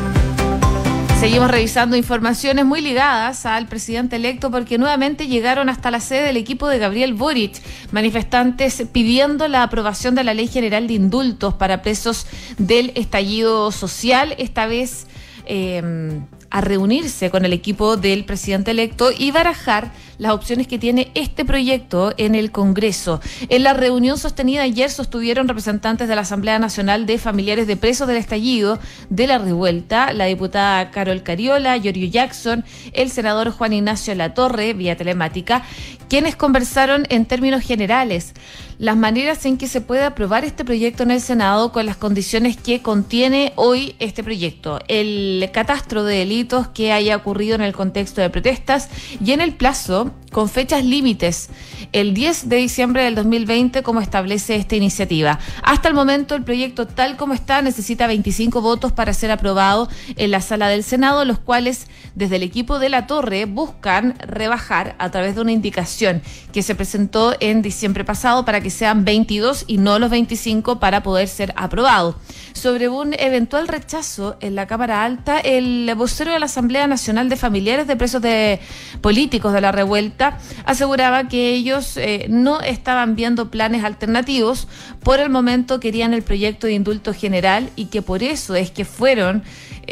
Seguimos 1.19 1.50
revisando 1.50 1.97
informaciones 1.97 2.64
muy 2.64 2.81
ligadas 2.81 3.45
al 3.45 3.67
presidente 3.67 4.17
electo 4.17 4.50
porque 4.50 4.79
nuevamente 4.79 5.26
llegaron 5.26 5.69
hasta 5.69 5.90
la 5.90 6.00
sede 6.00 6.23
del 6.23 6.38
equipo 6.38 6.69
de 6.69 6.79
Gabriel 6.79 7.12
Boric, 7.12 7.61
manifestantes 7.90 8.85
pidiendo 8.90 9.47
la 9.49 9.64
aprobación 9.64 10.14
de 10.14 10.25
la 10.25 10.33
Ley 10.33 10.47
General 10.47 10.87
de 10.87 10.95
Indultos 10.95 11.52
para 11.55 11.83
presos 11.83 12.26
del 12.57 12.93
estallido 12.95 13.71
social, 13.73 14.35
esta 14.38 14.67
vez 14.67 15.09
eh, 15.45 16.23
a 16.50 16.61
reunirse 16.61 17.30
con 17.30 17.45
el 17.45 17.52
equipo 17.52 17.97
del 17.97 18.25
presidente 18.25 18.73
electo 18.73 19.11
y 19.16 19.30
barajar 19.30 19.92
las 20.19 20.33
opciones 20.33 20.66
que 20.66 20.78
tiene 20.78 21.11
este 21.14 21.45
proyecto 21.45 22.12
en 22.19 22.35
el 22.35 22.50
Congreso. 22.50 23.21
En 23.49 23.62
la 23.62 23.73
reunión 23.73 24.19
sostenida 24.19 24.62
ayer 24.62 24.90
sostuvieron 24.90 25.49
representantes 25.49 26.09
de 26.09 26.14
la 26.14 26.21
Asamblea 26.23 26.59
Nacional 26.59 27.07
de 27.07 27.19
Familiares 27.19 27.66
de 27.66 27.76
Presos 27.76 28.07
del 28.07 28.19
Estallido 28.19 28.78
de 29.09 29.26
la 29.26 29.38
Revuelta, 29.38 30.12
la 30.12 30.26
diputada 30.26 30.90
Carol 30.90 31.23
Cariola, 31.23 31.78
Giorgio 31.78 32.09
Jackson, 32.09 32.64
el 32.92 33.11
senador 33.11 33.50
Juan 33.50 33.73
Ignacio 33.73 34.14
Latorre, 34.14 34.75
vía 34.75 34.97
telemática, 34.97 35.62
quienes 36.09 36.37
conversaron 36.37 37.07
en 37.09 37.25
términos 37.25 37.62
generales 37.62 38.35
las 38.81 38.97
maneras 38.97 39.45
en 39.45 39.59
que 39.59 39.69
se 39.69 39.83
puede 39.83 40.05
aprobar 40.05 40.43
este 40.47 40.65
proyecto 40.65 41.03
en 41.03 41.11
el 41.11 41.21
Senado 41.21 41.71
con 41.71 41.85
las 41.85 41.99
condiciones 41.99 42.57
que 42.57 42.81
contiene 42.81 43.53
hoy 43.57 43.95
este 43.99 44.25
proyecto, 44.25 44.79
el 44.89 45.51
catastro 45.53 46.03
de 46.03 46.17
delitos 46.17 46.69
que 46.69 46.91
haya 46.91 47.15
ocurrido 47.15 47.55
en 47.57 47.61
el 47.61 47.75
contexto 47.75 48.23
de 48.23 48.31
protestas 48.31 48.89
y 49.23 49.33
en 49.33 49.43
el 49.43 49.53
plazo 49.53 50.13
con 50.33 50.49
fechas 50.49 50.83
límites, 50.85 51.51
el 51.93 52.15
10 52.15 52.49
de 52.49 52.57
diciembre 52.57 53.03
del 53.05 53.17
2020 53.17 53.83
como 53.83 54.01
establece 54.01 54.57
esta 54.57 54.77
iniciativa. 54.77 55.39
Hasta 55.63 55.89
el 55.89 55.95
momento 55.95 56.35
el 56.35 56.45
proyecto 56.45 56.87
tal 56.87 57.19
como 57.19 57.35
está 57.35 57.61
necesita 57.61 58.07
25 58.07 58.63
votos 58.63 58.93
para 58.93 59.13
ser 59.13 59.31
aprobado 59.31 59.91
en 60.17 60.31
la 60.31 60.41
sala 60.41 60.69
del 60.69 60.85
Senado, 60.85 61.27
los 61.27 61.39
cuales 61.39 61.89
desde 62.15 62.37
el 62.37 62.45
equipo 62.45 62.79
de 62.79 62.89
la 62.89 63.07
Torre 63.07 63.45
buscan 63.45 64.15
rebajar 64.21 64.95
a 64.99 65.11
través 65.11 65.35
de 65.35 65.43
una 65.43 65.53
indicación 65.53 66.23
que 66.53 66.63
se 66.63 66.75
presentó 66.75 67.35
en 67.41 67.61
diciembre 67.61 68.05
pasado 68.05 68.45
para 68.47 68.61
que 68.61 68.70
sean 68.71 69.05
22 69.05 69.65
y 69.67 69.79
no 69.79 69.99
los 69.99 70.11
25 70.11 70.79
para 70.81 71.03
poder 71.03 71.29
ser 71.29 71.53
aprobado. 71.57 72.17
Sobre 72.53 72.89
un 72.89 73.15
eventual 73.19 73.69
rechazo 73.69 74.37
en 74.41 74.55
la 74.55 74.67
Cámara 74.67 75.05
Alta, 75.05 75.39
el 75.39 75.91
vocero 75.97 76.33
de 76.33 76.39
la 76.41 76.47
Asamblea 76.47 76.87
Nacional 76.87 77.29
de 77.29 77.37
Familiares 77.37 77.87
de 77.87 77.97
Presos 77.97 78.21
de 78.21 78.61
Políticos 79.00 79.53
de 79.53 79.61
la 79.61 79.73
Revuelta 79.73 80.39
aseguraba 80.65 81.29
que 81.29 81.50
ellos 81.50 81.97
eh, 81.97 82.27
no 82.29 82.61
estaban 82.61 83.17
viendo 83.17 83.50
planes 83.50 83.85
alternativos, 83.85 84.69
por 85.03 85.21
el 85.21 85.31
momento 85.31 85.81
querían 85.81 86.12
el 86.12 86.23
proyecto 86.23 86.67
de 86.67 86.75
indulto 86.75 87.15
general 87.15 87.71
y 87.77 87.87
que 87.87 88.03
por 88.03 88.23
eso 88.23 88.55
es 88.55 88.71
que 88.71 88.85
fueron 88.85 89.43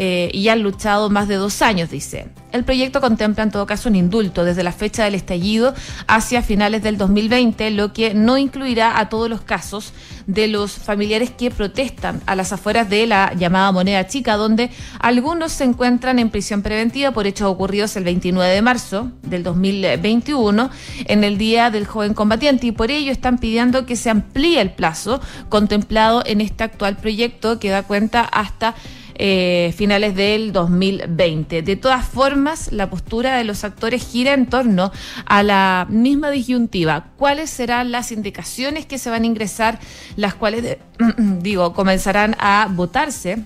eh, 0.00 0.30
y 0.32 0.48
han 0.48 0.62
luchado 0.62 1.10
más 1.10 1.26
de 1.26 1.34
dos 1.34 1.60
años, 1.60 1.90
dice. 1.90 2.28
El 2.52 2.64
proyecto 2.64 3.00
contempla 3.00 3.42
en 3.42 3.50
todo 3.50 3.66
caso 3.66 3.88
un 3.88 3.96
indulto 3.96 4.44
desde 4.44 4.62
la 4.62 4.70
fecha 4.70 5.04
del 5.04 5.16
estallido 5.16 5.74
hacia 6.06 6.40
finales 6.40 6.84
del 6.84 6.96
2020, 6.96 7.70
lo 7.72 7.92
que 7.92 8.14
no 8.14 8.38
incluirá 8.38 9.00
a 9.00 9.08
todos 9.08 9.28
los 9.28 9.40
casos 9.40 9.92
de 10.28 10.46
los 10.46 10.72
familiares 10.72 11.30
que 11.30 11.50
protestan 11.50 12.22
a 12.26 12.36
las 12.36 12.52
afueras 12.52 12.88
de 12.88 13.08
la 13.08 13.34
llamada 13.34 13.72
moneda 13.72 14.06
chica, 14.06 14.36
donde 14.36 14.70
algunos 15.00 15.50
se 15.50 15.64
encuentran 15.64 16.20
en 16.20 16.30
prisión 16.30 16.62
preventiva 16.62 17.10
por 17.10 17.26
hechos 17.26 17.48
ocurridos 17.48 17.96
el 17.96 18.04
29 18.04 18.54
de 18.54 18.62
marzo 18.62 19.10
del 19.22 19.42
2021, 19.42 20.70
en 21.06 21.24
el 21.24 21.38
Día 21.38 21.70
del 21.70 21.86
Joven 21.86 22.14
Combatiente, 22.14 22.68
y 22.68 22.72
por 22.72 22.92
ello 22.92 23.10
están 23.10 23.38
pidiendo 23.38 23.84
que 23.84 23.96
se 23.96 24.10
amplíe 24.10 24.60
el 24.60 24.70
plazo 24.70 25.20
contemplado 25.48 26.22
en 26.24 26.40
este 26.40 26.62
actual 26.62 26.96
proyecto 26.96 27.58
que 27.58 27.70
da 27.70 27.82
cuenta 27.82 28.20
hasta 28.20 28.76
eh, 29.18 29.74
finales 29.76 30.14
del 30.14 30.52
2020. 30.52 31.62
De 31.62 31.76
todas 31.76 32.06
formas, 32.06 32.72
la 32.72 32.88
postura 32.88 33.36
de 33.36 33.44
los 33.44 33.64
actores 33.64 34.06
gira 34.06 34.32
en 34.32 34.46
torno 34.46 34.92
a 35.26 35.42
la 35.42 35.86
misma 35.90 36.30
disyuntiva. 36.30 37.08
¿Cuáles 37.16 37.50
serán 37.50 37.90
las 37.90 38.12
indicaciones 38.12 38.86
que 38.86 38.98
se 38.98 39.10
van 39.10 39.24
a 39.24 39.26
ingresar, 39.26 39.80
las 40.16 40.34
cuales, 40.34 40.78
digo, 41.18 41.74
comenzarán 41.74 42.36
a 42.38 42.68
votarse? 42.70 43.44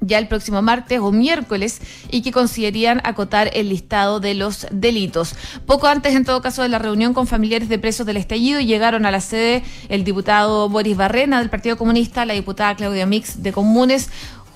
ya 0.00 0.18
el 0.18 0.28
próximo 0.28 0.62
martes 0.62 0.98
o 1.00 1.12
miércoles 1.12 1.80
y 2.10 2.22
que 2.22 2.32
considerarían 2.32 3.00
acotar 3.04 3.50
el 3.54 3.68
listado 3.68 4.20
de 4.20 4.34
los 4.34 4.66
delitos. 4.70 5.34
Poco 5.66 5.86
antes, 5.86 6.14
en 6.14 6.24
todo 6.24 6.40
caso, 6.40 6.62
de 6.62 6.68
la 6.68 6.78
reunión 6.78 7.14
con 7.14 7.26
familiares 7.26 7.68
de 7.68 7.78
presos 7.78 8.06
del 8.06 8.16
estallido, 8.16 8.60
llegaron 8.60 9.06
a 9.06 9.10
la 9.10 9.20
sede 9.20 9.62
el 9.88 10.04
diputado 10.04 10.68
Boris 10.68 10.96
Barrena 10.96 11.38
del 11.40 11.50
Partido 11.50 11.76
Comunista, 11.76 12.24
la 12.24 12.34
diputada 12.34 12.74
Claudia 12.76 13.06
Mix 13.06 13.42
de 13.42 13.52
Comunes, 13.52 14.10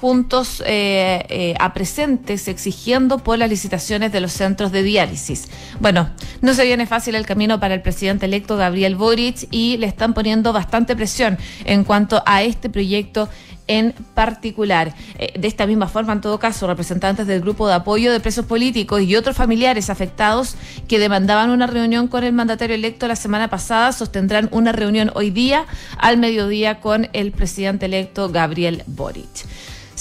juntos 0.05 0.63
eh, 0.67 1.25
eh, 1.31 1.55
a 1.59 1.73
presentes 1.73 2.47
exigiendo 2.47 3.21
por 3.21 3.39
las 3.39 3.49
licitaciones 3.49 4.13
de 4.13 4.21
los 4.21 4.33
centros 4.33 4.71
de 4.71 4.83
diálisis. 4.83 5.49
Bueno, 5.81 6.11
no 6.43 6.53
se 6.53 6.67
viene 6.67 6.85
fácil 6.85 7.15
el 7.15 7.25
camino 7.25 7.59
para 7.59 7.73
el 7.73 7.81
presidente 7.81 8.27
electo 8.27 8.59
Gabriel 8.59 8.97
Boric 8.97 9.49
y 9.51 9.79
le 9.79 9.87
están 9.87 10.13
poniendo 10.13 10.53
bastante 10.53 10.95
presión 10.95 11.39
en 11.65 11.85
cuanto 11.85 12.23
a 12.27 12.43
este 12.43 12.69
proyecto 12.69 13.31
en 13.67 13.95
particular. 14.13 14.95
Eh, 15.19 15.41
de 15.41 15.49
esta 15.49 15.67
misma 15.67 15.89
forma, 15.89 16.13
en 16.13 16.21
todo 16.21 16.39
caso, 16.39 16.67
representantes 16.67 17.27
del 17.27 17.41
grupo 17.41 17.67
de 17.67 17.73
apoyo 17.73 18.13
de 18.13 18.21
presos 18.21 18.45
políticos 18.45 19.01
y 19.01 19.17
otros 19.17 19.35
familiares 19.35 19.89
afectados 19.89 20.57
que 20.87 20.99
demandaban 20.99 21.49
una 21.49 21.67
reunión 21.67 22.09
con 22.09 22.25
el 22.25 22.35
mandatario 22.35 22.75
electo 22.75 23.09
la 23.09 23.17
semana 23.17 23.49
pasada 23.49 23.93
sostendrán 23.93 24.51
una 24.53 24.73
reunión 24.73 25.11
hoy 25.15 25.31
día 25.31 25.65
al 25.97 26.19
mediodía 26.19 26.81
con 26.81 27.09
el 27.15 27.33
presidente 27.33 27.87
electo 27.87 28.29
Gabriel 28.29 28.83
Boric. 28.87 29.47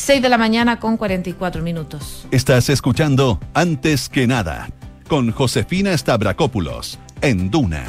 6 0.03 0.22
de 0.22 0.27
la 0.27 0.38
mañana 0.38 0.81
con 0.81 0.98
44 0.98 1.63
minutos. 1.63 2.27
Estás 2.29 2.67
escuchando 2.67 3.39
Antes 3.53 4.10
que 4.10 4.27
nada 4.27 4.67
con 5.07 5.31
Josefina 5.31 5.98
Stavrakopoulos 5.98 7.00
en 7.22 7.50
Duna. 7.50 7.86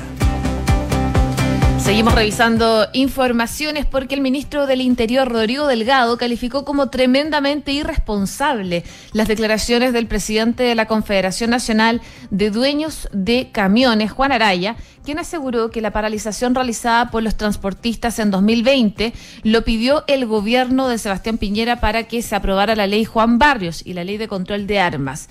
Seguimos 1.84 2.14
revisando 2.14 2.88
informaciones 2.94 3.84
porque 3.84 4.14
el 4.14 4.22
ministro 4.22 4.66
del 4.66 4.80
Interior, 4.80 5.28
Rodrigo 5.30 5.66
Delgado, 5.66 6.16
calificó 6.16 6.64
como 6.64 6.88
tremendamente 6.88 7.72
irresponsable 7.72 8.84
las 9.12 9.28
declaraciones 9.28 9.92
del 9.92 10.06
presidente 10.06 10.62
de 10.62 10.74
la 10.74 10.86
Confederación 10.86 11.50
Nacional 11.50 12.00
de 12.30 12.50
Dueños 12.50 13.06
de 13.12 13.50
Camiones, 13.52 14.12
Juan 14.12 14.32
Araya, 14.32 14.76
quien 15.04 15.18
aseguró 15.18 15.70
que 15.70 15.82
la 15.82 15.90
paralización 15.90 16.54
realizada 16.54 17.10
por 17.10 17.22
los 17.22 17.36
transportistas 17.36 18.18
en 18.18 18.30
2020 18.30 19.12
lo 19.42 19.62
pidió 19.62 20.04
el 20.06 20.24
gobierno 20.24 20.88
de 20.88 20.96
Sebastián 20.96 21.36
Piñera 21.36 21.80
para 21.80 22.04
que 22.04 22.22
se 22.22 22.34
aprobara 22.34 22.76
la 22.76 22.86
ley 22.86 23.04
Juan 23.04 23.38
Barrios 23.38 23.82
y 23.84 23.92
la 23.92 24.04
ley 24.04 24.16
de 24.16 24.26
control 24.26 24.66
de 24.66 24.80
armas. 24.80 25.28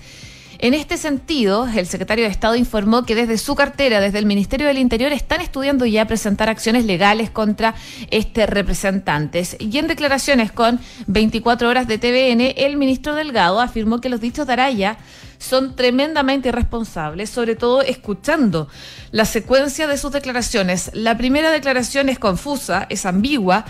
En 0.58 0.74
este 0.74 0.96
sentido, 0.96 1.66
el 1.66 1.86
secretario 1.86 2.24
de 2.24 2.30
Estado 2.30 2.56
informó 2.56 3.04
que 3.04 3.14
desde 3.14 3.38
su 3.38 3.54
cartera, 3.54 4.00
desde 4.00 4.18
el 4.18 4.26
Ministerio 4.26 4.66
del 4.66 4.78
Interior, 4.78 5.12
están 5.12 5.40
estudiando 5.40 5.84
ya 5.86 6.06
presentar 6.06 6.48
acciones 6.48 6.84
legales 6.84 7.30
contra 7.30 7.74
este 8.10 8.46
representante. 8.46 9.42
Y 9.58 9.78
en 9.78 9.88
declaraciones 9.88 10.52
con 10.52 10.80
24 11.06 11.68
horas 11.68 11.88
de 11.88 11.98
TVN, 11.98 12.54
el 12.56 12.76
ministro 12.76 13.14
Delgado 13.14 13.60
afirmó 13.60 14.00
que 14.00 14.08
los 14.08 14.20
dichos 14.20 14.46
de 14.46 14.52
Araya 14.52 14.98
son 15.38 15.76
tremendamente 15.76 16.48
irresponsables, 16.48 17.30
sobre 17.30 17.56
todo 17.56 17.82
escuchando 17.82 18.68
la 19.10 19.24
secuencia 19.24 19.86
de 19.86 19.98
sus 19.98 20.12
declaraciones. 20.12 20.90
La 20.94 21.16
primera 21.16 21.50
declaración 21.50 22.08
es 22.08 22.18
confusa, 22.18 22.86
es 22.88 23.04
ambigua 23.06 23.64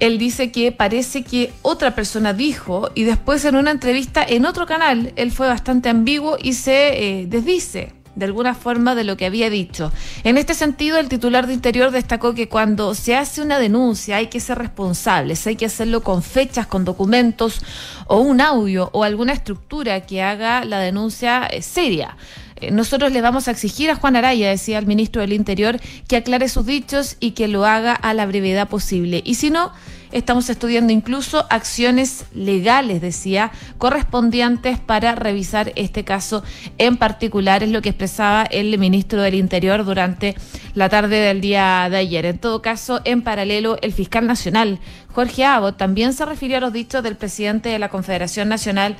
él 0.00 0.18
dice 0.18 0.52
que 0.52 0.72
parece 0.72 1.22
que 1.22 1.52
otra 1.62 1.94
persona 1.94 2.32
dijo 2.32 2.90
y 2.94 3.04
después 3.04 3.44
en 3.44 3.56
una 3.56 3.70
entrevista 3.70 4.24
en 4.26 4.44
otro 4.46 4.66
canal 4.66 5.12
él 5.16 5.32
fue 5.32 5.48
bastante 5.48 5.88
ambiguo 5.88 6.36
y 6.40 6.52
se 6.54 7.20
eh, 7.20 7.26
desdice 7.26 7.92
de 8.16 8.24
alguna 8.24 8.54
forma 8.54 8.94
de 8.94 9.04
lo 9.04 9.16
que 9.16 9.26
había 9.26 9.48
dicho. 9.50 9.92
En 10.24 10.38
este 10.38 10.54
sentido, 10.54 10.98
el 10.98 11.08
titular 11.08 11.46
de 11.46 11.52
Interior 11.52 11.92
destacó 11.92 12.34
que 12.34 12.48
cuando 12.48 12.94
se 12.94 13.14
hace 13.14 13.42
una 13.42 13.58
denuncia 13.58 14.16
hay 14.16 14.28
que 14.28 14.40
ser 14.40 14.58
responsables, 14.58 15.46
hay 15.46 15.54
que 15.56 15.66
hacerlo 15.66 16.02
con 16.02 16.22
fechas, 16.22 16.66
con 16.66 16.84
documentos 16.84 17.60
o 18.06 18.18
un 18.18 18.40
audio 18.40 18.88
o 18.92 19.04
alguna 19.04 19.34
estructura 19.34 20.00
que 20.06 20.22
haga 20.22 20.64
la 20.64 20.80
denuncia 20.80 21.46
eh, 21.46 21.62
seria. 21.62 22.16
Nosotros 22.70 23.12
le 23.12 23.20
vamos 23.20 23.48
a 23.48 23.50
exigir 23.50 23.90
a 23.90 23.96
Juan 23.96 24.16
Araya, 24.16 24.48
decía 24.48 24.78
el 24.78 24.86
ministro 24.86 25.20
del 25.20 25.32
Interior, 25.32 25.78
que 26.08 26.16
aclare 26.16 26.48
sus 26.48 26.64
dichos 26.64 27.16
y 27.20 27.32
que 27.32 27.48
lo 27.48 27.66
haga 27.66 27.92
a 27.92 28.14
la 28.14 28.26
brevedad 28.26 28.68
posible. 28.68 29.22
Y 29.24 29.34
si 29.34 29.50
no, 29.50 29.72
estamos 30.12 30.48
estudiando 30.48 30.92
incluso 30.92 31.46
acciones 31.50 32.24
legales, 32.32 33.02
decía, 33.02 33.52
correspondientes 33.76 34.78
para 34.78 35.14
revisar 35.14 35.72
este 35.76 36.04
caso 36.04 36.42
en 36.78 36.96
particular, 36.96 37.62
es 37.62 37.70
lo 37.70 37.82
que 37.82 37.90
expresaba 37.90 38.44
el 38.44 38.78
ministro 38.78 39.20
del 39.20 39.34
Interior 39.34 39.84
durante 39.84 40.34
la 40.74 40.88
tarde 40.88 41.16
del 41.16 41.42
día 41.42 41.86
de 41.90 41.98
ayer. 41.98 42.24
En 42.24 42.38
todo 42.38 42.62
caso, 42.62 43.02
en 43.04 43.22
paralelo, 43.22 43.76
el 43.82 43.92
fiscal 43.92 44.26
nacional, 44.26 44.80
Jorge 45.12 45.44
Abbott, 45.44 45.76
también 45.76 46.14
se 46.14 46.24
refirió 46.24 46.56
a 46.56 46.60
los 46.60 46.72
dichos 46.72 47.02
del 47.02 47.16
presidente 47.16 47.68
de 47.68 47.78
la 47.78 47.90
Confederación 47.90 48.48
Nacional 48.48 48.96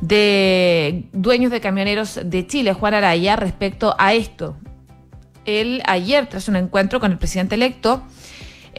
de 0.00 1.08
dueños 1.12 1.50
de 1.50 1.60
camioneros 1.60 2.20
de 2.24 2.46
Chile, 2.46 2.72
Juan 2.72 2.94
Araya, 2.94 3.36
respecto 3.36 3.94
a 3.98 4.14
esto. 4.14 4.56
Él 5.44 5.82
ayer, 5.86 6.26
tras 6.26 6.48
un 6.48 6.56
encuentro 6.56 7.00
con 7.00 7.12
el 7.12 7.18
presidente 7.18 7.54
electo, 7.54 8.02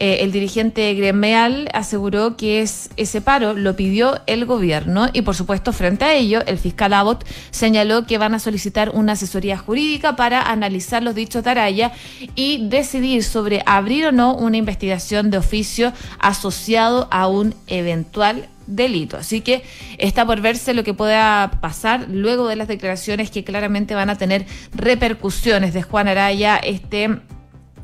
eh, 0.02 0.24
el 0.24 0.32
dirigente 0.32 0.94
gremial 0.94 1.68
aseguró 1.74 2.34
que 2.38 2.62
es, 2.62 2.88
ese 2.96 3.20
paro 3.20 3.52
lo 3.52 3.76
pidió 3.76 4.20
el 4.26 4.46
gobierno 4.46 5.08
y, 5.12 5.20
por 5.20 5.34
supuesto, 5.34 5.74
frente 5.74 6.06
a 6.06 6.14
ello, 6.14 6.40
el 6.46 6.56
fiscal 6.56 6.94
Abbott 6.94 7.26
señaló 7.50 8.06
que 8.06 8.16
van 8.16 8.32
a 8.32 8.38
solicitar 8.38 8.92
una 8.94 9.12
asesoría 9.12 9.58
jurídica 9.58 10.16
para 10.16 10.40
analizar 10.50 11.02
los 11.02 11.14
dichos 11.14 11.44
de 11.44 11.50
Araya 11.50 11.92
y 12.34 12.66
decidir 12.68 13.22
sobre 13.24 13.62
abrir 13.66 14.06
o 14.06 14.12
no 14.12 14.34
una 14.34 14.56
investigación 14.56 15.30
de 15.30 15.36
oficio 15.36 15.92
asociado 16.18 17.06
a 17.10 17.28
un 17.28 17.54
eventual 17.66 18.48
delito. 18.70 19.16
Así 19.16 19.40
que 19.40 19.62
está 19.98 20.24
por 20.24 20.40
verse 20.40 20.74
lo 20.74 20.84
que 20.84 20.94
pueda 20.94 21.50
pasar 21.60 22.06
luego 22.08 22.48
de 22.48 22.56
las 22.56 22.68
declaraciones 22.68 23.30
que 23.30 23.44
claramente 23.44 23.94
van 23.94 24.10
a 24.10 24.16
tener 24.16 24.46
repercusiones 24.74 25.74
de 25.74 25.82
Juan 25.82 26.08
Araya, 26.08 26.56
este 26.56 27.20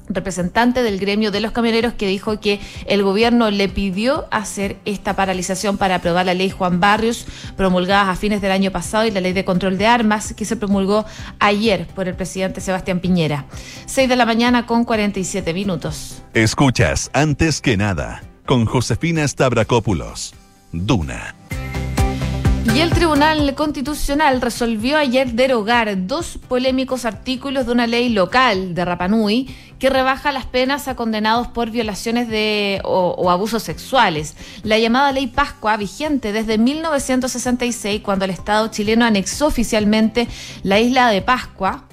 representante 0.08 0.82
del 0.82 0.98
gremio 0.98 1.30
de 1.30 1.40
los 1.40 1.52
camioneros 1.52 1.94
que 1.94 2.06
dijo 2.06 2.40
que 2.40 2.60
el 2.86 3.02
gobierno 3.02 3.50
le 3.50 3.68
pidió 3.68 4.26
hacer 4.30 4.76
esta 4.84 5.16
paralización 5.16 5.78
para 5.78 5.96
aprobar 5.96 6.26
la 6.26 6.34
ley 6.34 6.50
Juan 6.50 6.80
Barrios 6.80 7.26
promulgada 7.56 8.10
a 8.10 8.16
fines 8.16 8.40
del 8.40 8.52
año 8.52 8.70
pasado 8.70 9.06
y 9.06 9.10
la 9.10 9.20
ley 9.20 9.32
de 9.32 9.44
control 9.44 9.78
de 9.78 9.86
armas 9.86 10.32
que 10.34 10.44
se 10.44 10.56
promulgó 10.56 11.04
ayer 11.38 11.86
por 11.88 12.08
el 12.08 12.14
presidente 12.14 12.60
Sebastián 12.60 13.00
Piñera. 13.00 13.46
6 13.86 14.08
de 14.08 14.16
la 14.16 14.26
mañana 14.26 14.66
con 14.66 14.84
47 14.84 15.52
minutos. 15.52 16.22
Escuchas 16.34 17.10
antes 17.12 17.60
que 17.60 17.76
nada 17.76 18.22
con 18.46 18.64
Josefina 18.64 19.26
Stavrakopoulos. 19.26 20.34
Duna. 20.72 21.34
Y 22.74 22.80
el 22.80 22.90
Tribunal 22.90 23.54
Constitucional 23.54 24.40
resolvió 24.40 24.98
ayer 24.98 25.32
derogar 25.32 26.06
dos 26.06 26.38
polémicos 26.48 27.04
artículos 27.04 27.64
de 27.66 27.72
una 27.72 27.86
ley 27.86 28.10
local 28.10 28.74
de 28.74 28.84
Rapanui 28.84 29.48
que 29.78 29.88
rebaja 29.88 30.32
las 30.32 30.46
penas 30.46 30.88
a 30.88 30.96
condenados 30.96 31.48
por 31.48 31.70
violaciones 31.70 32.28
de, 32.28 32.80
o, 32.84 33.30
abusos 33.30 33.62
sexuales. 33.62 34.36
La 34.62 34.78
llamada 34.78 35.12
ley 35.12 35.26
Pascua, 35.28 35.76
vigente 35.76 36.32
desde 36.32 36.58
1966, 36.58 38.02
cuando 38.02 38.24
el 38.24 38.32
Estado 38.32 38.68
chileno 38.68 39.04
anexó 39.04 39.46
oficialmente 39.46 40.28
la 40.62 40.80
isla 40.80 41.08
de 41.10 41.22
Pascua, 41.22 41.84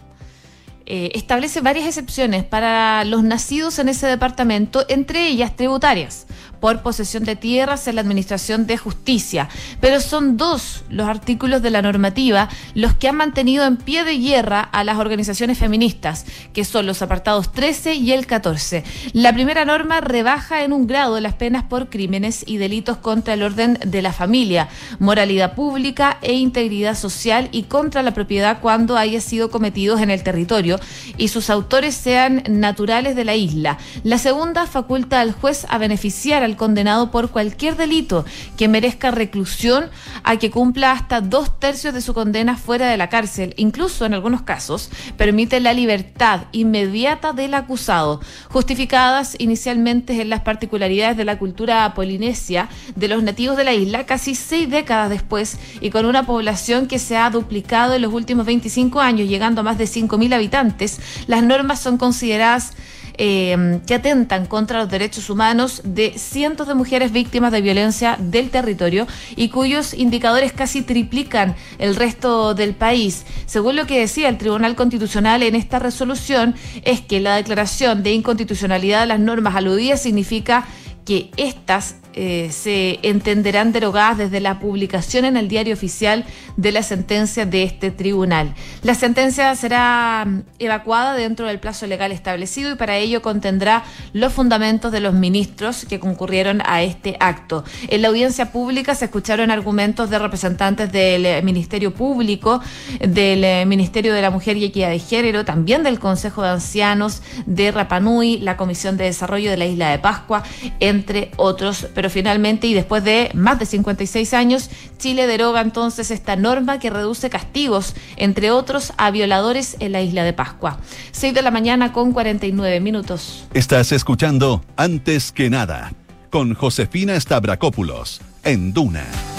eh, 0.85 1.11
establece 1.13 1.61
varias 1.61 1.85
excepciones 1.87 2.43
para 2.43 3.05
los 3.05 3.23
nacidos 3.23 3.79
en 3.79 3.87
ese 3.87 4.07
departamento, 4.07 4.83
entre 4.89 5.27
ellas 5.27 5.55
tributarias 5.55 6.25
por 6.63 6.82
posesión 6.82 7.25
de 7.25 7.36
tierras 7.36 7.89
en 7.89 7.96
la 7.96 8.01
Administración 8.01 8.67
de 8.67 8.77
Justicia. 8.77 9.50
Pero 9.82 10.00
son 10.00 10.38
dos 10.38 10.86
los 10.89 11.10
artículos 11.10 11.62
de 11.62 11.70
la 11.70 11.82
normativa 11.82 12.48
los 12.74 12.93
que 12.93 13.10
han 13.10 13.17
mantenido 13.17 13.65
en 13.65 13.75
pie 13.75 14.05
de 14.05 14.17
guerra 14.17 14.62
a 14.62 14.86
las 14.86 14.98
organizaciones 14.98 15.58
feministas, 15.58 16.25
que 16.53 16.63
son 16.63 16.86
los 16.86 17.01
apartados 17.01 17.51
13 17.51 17.96
y 17.96 18.13
el 18.13 18.27
14. 18.27 18.86
La 19.12 19.34
primera 19.34 19.65
norma 19.65 20.00
rebaja 20.00 20.63
en 20.63 20.72
un 20.72 20.88
grado 20.88 21.20
las 21.20 21.34
penas 21.34 21.65
por 21.65 21.89
crímenes 21.89 22.46
y 22.48 22.55
delitos 22.55 22.96
contra 22.96 23.34
el 23.34 23.43
orden 23.43 23.77
de 23.86 24.01
la 24.01 24.13
familia, 24.13 24.70
moralidad 25.00 25.55
pública 25.55 26.17
e 26.22 26.32
integridad 26.32 26.96
social 26.96 27.50
y 27.51 27.63
contra 27.63 28.03
la 28.03 28.13
propiedad 28.13 28.62
cuando 28.62 28.96
haya 28.96 29.20
sido 29.20 29.51
cometidos 29.51 30.00
en 30.00 30.12
el 30.12 30.24
territorio 30.24 30.79
y 31.17 31.27
sus 31.27 31.50
autores 31.50 31.93
sean 31.93 32.41
naturales 32.48 33.17
de 33.17 33.25
la 33.25 33.36
isla. 33.36 33.77
La 34.05 34.17
segunda 34.17 34.65
faculta 34.65 35.20
al 35.20 35.34
juez 35.34 35.67
a 35.67 35.77
beneficiar 35.77 36.41
al 36.41 36.52
condenado 36.55 37.12
por 37.12 37.29
cualquier 37.29 37.75
delito 37.75 38.25
que 38.57 38.67
merezca 38.67 39.12
reclusión 39.12 39.86
a 40.24 40.38
que 40.38 40.51
cumpla 40.51 40.91
hasta 40.91 41.22
dos 41.22 41.60
tercios 41.60 41.93
de 41.93 42.01
su 42.01 42.13
condena 42.13 42.57
fuera 42.57 42.89
de 42.89 42.98
la 42.98 43.10
cárcel. 43.10 43.53
Incluso 43.57 44.05
en 44.05 44.13
algunos 44.13 44.41
casos 44.41 44.89
permite 45.17 45.60
la 45.60 45.74
libertad 45.74 46.41
inmediata 46.51 47.33
del 47.33 47.53
acusado, 47.53 48.22
justificadas 48.50 49.36
inicialmente 49.39 50.22
en 50.22 50.29
las 50.29 50.41
particularidades 50.41 51.17
de 51.17 51.25
la 51.25 51.38
cultura 51.38 51.93
polinesia 51.93 52.69
de 52.95 53.07
los 53.07 53.24
nativos 53.24 53.57
de 53.57 53.63
la 53.63 53.74
isla 53.74 54.05
casi 54.05 54.36
seis 54.36 54.69
décadas 54.69 55.10
después 55.10 55.57
y 55.81 55.89
con 55.89 56.05
una 56.05 56.25
población 56.25 56.88
que 56.88 57.00
se 57.00 57.17
ha 57.17 57.29
duplicado 57.29 57.93
en 57.93 58.01
los 58.01 58.13
últimos 58.13 58.45
25 58.45 59.00
años, 59.00 59.27
llegando 59.27 59.62
a 59.62 59.63
más 59.63 59.77
de 59.77 59.86
5.000 59.86 60.33
habitantes. 60.33 61.00
Las 61.27 61.43
normas 61.43 61.79
son 61.79 61.98
consideradas 61.98 62.74
eh, 63.17 63.79
que 63.86 63.96
atentan 63.96 64.46
contra 64.46 64.79
los 64.79 64.89
derechos 64.89 65.29
humanos 65.29 65.82
de 65.84 66.17
cientos 66.17 66.67
de 66.67 66.74
mujeres 66.74 67.12
víctimas 67.12 67.51
de 67.51 67.62
violencia 67.62 68.17
del 68.20 68.50
territorio 68.50 69.08
y 69.36 69.50
cuyos 69.50 69.93
indicadores 69.93 70.53
casi 70.53 70.82
triplican 70.82 71.55
el 71.79 71.96
resto 71.96 72.53
del 72.53 72.74
país. 72.74 73.25
Según 73.46 73.75
lo 73.75 73.86
que 73.86 74.00
decía 74.00 74.29
el 74.29 74.38
Tribunal 74.38 74.75
Constitucional 74.75 75.43
en 75.43 75.55
esta 75.55 75.79
resolución, 75.79 76.55
es 76.84 77.01
que 77.01 77.20
la 77.20 77.36
declaración 77.36 78.03
de 78.03 78.13
inconstitucionalidad 78.13 79.01
de 79.01 79.08
las 79.08 79.20
normas 79.20 79.55
aludidas 79.55 80.01
significa 80.01 80.65
que 81.05 81.32
estas 81.38 81.96
eh, 82.15 82.50
se 82.51 83.00
entenderán 83.01 83.72
derogadas 83.72 84.17
desde 84.17 84.39
la 84.39 84.60
publicación 84.60 85.25
en 85.25 85.38
el 85.38 85.48
diario 85.48 85.74
oficial 85.74 86.25
de 86.58 86.72
la 86.72 86.84
sentencia 86.84 87.46
de 87.46 87.63
este 87.63 87.91
tribunal. 87.91 88.53
La 88.82 88.96
sentencia 88.96 89.55
será 89.55 90.25
mm, 90.25 90.41
evacuada 90.60 91.15
dentro 91.15 91.48
del 91.48 91.60
plazo 91.60 91.88
legal 91.88 92.12
establecido 92.12 92.72
y 92.72 92.75
para 92.75 92.98
ello 92.98 93.22
contendrá 93.22 93.84
los 94.13 94.34
fundamentos 94.34 94.91
de 94.91 94.99
los 94.99 95.13
ministros 95.13 95.86
que 95.86 95.99
concurrieron 95.99 96.62
a 96.65 96.84
este 96.84 97.17
acto. 97.19 97.63
En 97.88 98.02
la 98.02 98.10
audiencia 98.10 98.52
pública 98.52 98.95
se 98.95 99.06
escucharon 99.06 99.52
argumentos 99.52 100.10
de 100.10 100.19
representantes 100.19 100.91
del 100.91 101.26
eh, 101.26 101.41
Ministerio 101.41 101.93
Público, 101.93 102.62
del 102.99 103.43
eh, 103.43 103.65
Ministerio 103.65 104.13
de 104.13 104.21
la 104.21 104.30
Mujer 104.30 104.58
y 104.58 104.65
Equidad 104.65 104.89
de 104.89 104.99
Género, 104.99 105.45
también 105.45 105.84
del 105.84 105.99
Consejo 105.99 106.43
de 106.43 106.49
Ancianos 106.49 107.21
de 107.45 107.71
Rapanui, 107.71 108.39
la 108.39 108.58
Comisión 108.58 108.97
de 108.97 109.06
Desarrollo 109.06 109.49
de 109.49 109.58
la 109.58 109.65
Isla 109.65 109.89
de 109.89 109.99
Pascua, 109.99 110.43
entre 110.80 111.32
otros 111.38 111.88
pero 111.95 112.02
finalmente 112.09 112.67
y 112.67 112.73
después 112.73 113.03
de 113.03 113.31
más 113.33 113.59
de 113.59 113.65
56 113.65 114.33
años, 114.33 114.69
Chile 114.97 115.27
deroga 115.27 115.61
entonces 115.61 116.11
esta 116.11 116.35
norma 116.35 116.79
que 116.79 116.89
reduce 116.89 117.29
castigos, 117.29 117.95
entre 118.17 118.51
otros, 118.51 118.93
a 118.97 119.11
violadores 119.11 119.77
en 119.79 119.91
la 119.91 120.01
isla 120.01 120.23
de 120.23 120.33
Pascua. 120.33 120.79
6 121.11 121.33
de 121.33 121.41
la 121.41 121.51
mañana 121.51 121.93
con 121.93 122.13
49 122.13 122.79
minutos. 122.79 123.45
Estás 123.53 123.91
escuchando 123.91 124.63
Antes 124.75 125.31
que 125.31 125.49
nada 125.49 125.93
con 126.29 126.55
Josefina 126.55 127.19
Stavrakopoulos 127.19 128.21
en 128.43 128.73
Duna. 128.73 129.33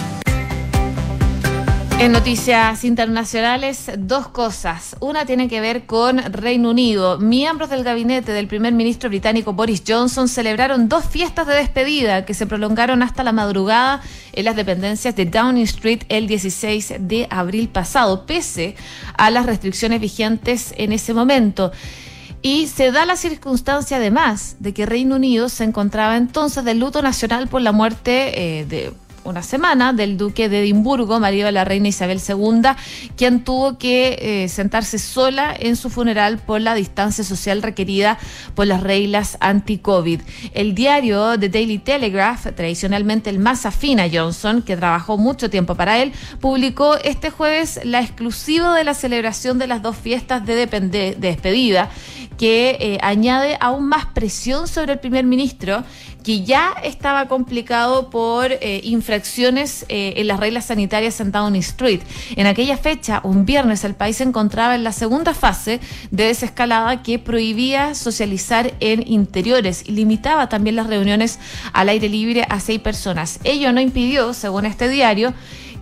En 2.05 2.13
noticias 2.13 2.85
internacionales, 2.85 3.91
dos 3.97 4.29
cosas. 4.29 4.95
Una 5.01 5.25
tiene 5.25 5.49
que 5.49 5.63
ver 5.63 5.87
con 5.87 6.19
Reino 6.19 6.69
Unido. 6.69 7.19
Miembros 7.19 7.71
del 7.71 7.83
gabinete 7.83 8.33
del 8.33 8.47
primer 8.47 8.75
ministro 8.75 9.09
británico 9.09 9.55
Boris 9.55 9.83
Johnson 9.89 10.29
celebraron 10.29 10.91
dos 10.91 11.07
fiestas 11.07 11.47
de 11.47 11.55
despedida 11.55 12.27
que 12.27 12.35
se 12.35 12.47
prolongaron 12.47 13.03
hasta 13.03 13.25
la 13.25 13.33
madrugada 13.33 14.03
en 14.35 14.45
las 14.45 14.55
dependencias 14.55 15.17
de 15.17 15.25
Downing 15.25 15.63
Street 15.63 16.03
el 16.11 16.27
16 16.27 16.97
de 16.99 17.27
abril 17.31 17.71
pasado, 17.71 18.27
pese 18.27 18.77
a 19.17 19.31
las 19.31 19.47
restricciones 19.47 19.99
vigentes 19.99 20.75
en 20.77 20.93
ese 20.93 21.15
momento. 21.15 21.73
Y 22.43 22.67
se 22.67 22.93
da 22.93 23.07
la 23.07 23.17
circunstancia 23.17 23.97
además 23.97 24.57
de 24.59 24.75
que 24.75 24.85
Reino 24.85 25.17
Unido 25.17 25.49
se 25.49 25.65
encontraba 25.65 26.19
entonces 26.19 26.67
de 26.67 26.75
luto 26.75 27.01
nacional 27.01 27.49
por 27.49 27.63
la 27.63 27.73
muerte 27.73 28.59
eh, 28.59 28.67
de 28.67 28.93
una 29.25 29.43
semana 29.43 29.93
del 29.93 30.17
duque 30.17 30.49
de 30.49 30.61
Edimburgo, 30.61 31.19
marido 31.21 31.47
de 31.47 31.53
la 31.53 31.65
reina 31.65 31.89
Isabel 31.89 32.21
II, 32.27 32.63
quien 33.17 33.43
tuvo 33.43 33.79
que 33.79 34.19
eh, 34.45 34.49
sentarse 34.49 34.99
sola 34.99 35.55
en 35.59 35.77
su 35.77 35.91
funeral 35.91 36.39
por 36.39 36.61
la 36.61 36.75
distancia 36.75 37.25
social 37.25 37.63
requerida 37.63 38.19
por 38.55 38.67
las 38.67 38.83
reglas 38.83 39.37
anti-COVID. 39.41 40.21
El 40.53 40.75
diario 40.75 41.39
The 41.39 41.49
Daily 41.49 41.79
Telegraph, 41.79 42.47
tradicionalmente 42.55 43.31
el 43.31 43.39
más 43.39 43.67
afín 43.67 44.01
a 44.01 44.09
Johnson, 44.13 44.63
que 44.63 44.77
trabajó 44.77 45.17
mucho 45.17 45.51
tiempo 45.51 45.75
para 45.75 46.03
él, 46.03 46.13
publicó 46.41 46.97
este 46.97 47.31
jueves 47.31 47.81
la 47.85 48.01
exclusiva 48.01 48.75
de 48.77 48.85
la 48.85 48.95
celebración 48.95 49.59
de 49.59 49.67
las 49.67 49.83
dos 49.83 49.97
fiestas 49.97 50.45
de, 50.45 50.67
de 50.67 51.17
despedida, 51.19 51.91
que 52.37 52.77
eh, 52.81 52.99
añade 53.03 53.57
aún 53.61 53.89
más 53.89 54.07
presión 54.07 54.67
sobre 54.67 54.95
el 54.95 54.99
primer 54.99 55.25
ministro 55.25 55.85
que 56.25 56.43
ya 56.43 56.75
estaba 56.83 57.29
complicado 57.29 58.09
por 58.09 58.51
eh, 58.51 58.81
eh, 59.89 60.15
en 60.17 60.27
las 60.27 60.41
reglas 60.41 60.67
sanitarias 60.67 61.21
en 61.21 61.33
Downing 61.33 61.61
Street. 61.61 62.01
En 62.37 62.47
aquella 62.47 62.77
fecha, 62.77 63.21
un 63.25 63.45
viernes, 63.45 63.85
el 63.85 63.95
país 63.95 64.17
se 64.17 64.25
encontraba 64.25 64.75
en 64.75 64.85
la 64.85 64.93
segunda 64.93 65.35
fase 65.35 65.81
de 66.11 66.25
desescalada 66.25 67.03
que 67.03 67.19
prohibía 67.19 67.95
socializar 67.95 68.75
en 68.81 69.07
interiores 69.07 69.83
y 69.87 69.93
limitaba 69.93 70.49
también 70.49 70.77
las 70.77 70.87
reuniones 70.87 71.39
al 71.73 71.89
aire 71.89 72.09
libre 72.09 72.47
a 72.49 72.61
seis 72.61 72.81
personas. 72.81 73.41
Ello 73.45 73.73
no 73.73 73.81
impidió, 73.81 74.35
según 74.35 74.67
este 74.67 74.89
diario, 74.89 75.35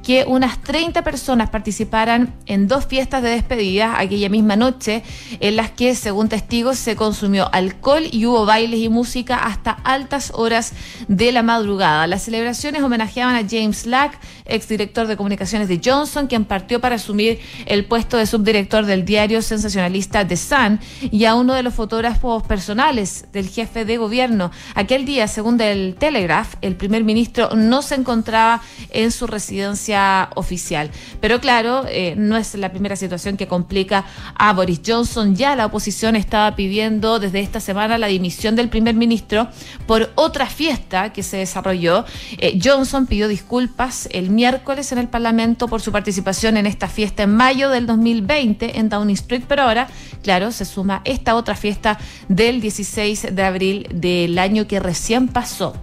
que 0.03 0.25
unas 0.27 0.61
30 0.63 1.03
personas 1.03 1.51
participaran 1.51 2.35
en 2.47 2.69
dos 2.69 2.87
fiestas 2.87 3.23
de 3.23 3.31
despedida 3.31 3.99
aquella 3.99 4.29
misma 4.29 4.57
noche, 4.57 5.03
en 5.41 5.57
las 5.57 5.71
que, 5.71 5.95
según 5.95 6.29
testigos, 6.29 6.79
se 6.79 6.97
consumió 6.97 7.49
alcohol 7.53 8.05
y 8.11 8.27
hubo 8.27 8.45
bailes 8.45 8.81
y 8.81 8.89
música 8.89 9.37
hasta 9.37 9.71
altas 9.71 10.33
horas 10.35 10.73
de 11.09 11.33
la 11.33 11.43
madrugada. 11.43 12.07
Las 12.07 12.23
celebraciones 12.23 12.83
homenajeaban 12.83 13.37
a 13.37 13.49
James 13.49 13.87
Lack, 13.87 14.19
exdirector 14.45 15.07
de 15.07 15.17
comunicaciones 15.17 15.69
de 15.69 15.81
Johnson, 15.85 16.27
quien 16.27 16.45
partió 16.45 16.81
para 16.81 16.97
asumir 16.97 17.41
el 17.67 17.85
puesto 17.85 18.17
de 18.17 18.27
subdirector 18.27 18.87
del 18.87 19.05
diario 19.05 19.41
sensacionalista 19.43 20.27
The 20.27 20.37
Sun, 20.37 20.81
y 21.01 21.25
a 21.27 21.35
uno 21.35 21.55
de 21.55 21.63
los 21.63 21.75
fotógrafos 21.75 22.43
personales 22.43 23.27
del 23.33 23.49
jefe 23.49 23.85
de 23.85 23.97
gobierno. 23.97 24.51
Aquel 24.75 25.05
día, 25.05 25.29
según 25.29 25.61
el 25.61 25.95
Telegraph, 25.95 26.55
el 26.61 26.77
primer 26.77 27.05
ministro 27.05 27.51
no 27.55 27.83
se 27.83 27.95
encontraba 27.95 28.63
en 28.91 29.13
su 29.13 29.27
residencia 29.27 29.92
oficial. 30.35 30.91
Pero 31.21 31.41
claro, 31.41 31.85
eh, 31.89 32.15
no 32.17 32.37
es 32.37 32.55
la 32.55 32.71
primera 32.71 32.97
situación 32.97 33.37
que 33.37 33.47
complica 33.47 34.05
a 34.35 34.53
Boris 34.53 34.81
Johnson. 34.87 35.37
Ya 35.37 35.57
la 35.57 35.67
oposición 35.67 36.17
estaba 36.17 36.55
pidiendo 36.57 37.19
desde 37.19 37.41
esta 37.41 37.61
semana 37.61 37.99
la 37.99 38.07
dimisión 38.07 38.57
del 38.57 38.69
primer 38.69 38.95
ministro 38.95 39.49
por 39.87 40.11
otra 40.15 40.47
fiesta 40.47 41.13
que 41.13 41.23
se 41.23 41.39
desarrolló. 41.39 42.05
Eh, 42.39 42.59
Johnson 42.63 43.07
pidió 43.07 43.29
disculpas 43.29 44.09
el 44.13 44.31
miércoles 44.31 44.93
en 44.93 44.99
el 44.99 45.09
Parlamento 45.09 45.69
por 45.69 45.81
su 45.81 45.93
participación 45.93 46.57
en 46.57 46.67
esta 46.67 46.89
fiesta 46.89 47.25
en 47.25 47.35
mayo 47.35 47.71
del 47.71 47.87
2020 47.87 48.79
en 48.79 48.89
Downing 48.89 49.15
Street, 49.15 49.43
pero 49.47 49.63
ahora, 49.63 49.89
claro, 50.23 50.53
se 50.53 50.65
suma 50.65 51.03
esta 51.05 51.35
otra 51.35 51.55
fiesta 51.55 51.99
del 52.29 52.61
16 52.61 53.35
de 53.35 53.43
abril 53.43 53.89
del 53.93 54.39
año 54.39 54.67
que 54.67 54.81
recién 54.81 55.29
pasó. 55.29 55.75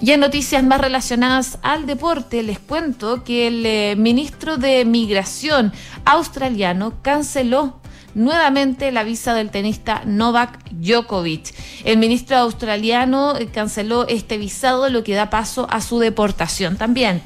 Y 0.00 0.12
en 0.12 0.20
noticias 0.20 0.62
más 0.62 0.80
relacionadas 0.80 1.58
al 1.62 1.86
deporte, 1.86 2.42
les 2.42 2.58
cuento 2.58 3.24
que 3.24 3.47
el 3.48 3.66
eh, 3.66 3.94
ministro 3.96 4.56
de 4.56 4.84
Migración 4.84 5.72
australiano 6.04 6.94
canceló 7.02 7.80
nuevamente 8.14 8.92
la 8.92 9.02
visa 9.04 9.34
del 9.34 9.50
tenista 9.50 10.02
Novak 10.04 10.70
Djokovic. 10.70 11.54
El 11.84 11.98
ministro 11.98 12.36
australiano 12.36 13.36
eh, 13.36 13.46
canceló 13.46 14.06
este 14.06 14.38
visado, 14.38 14.88
lo 14.90 15.02
que 15.02 15.14
da 15.14 15.30
paso 15.30 15.66
a 15.70 15.80
su 15.80 15.98
deportación 15.98 16.76
también. 16.76 17.22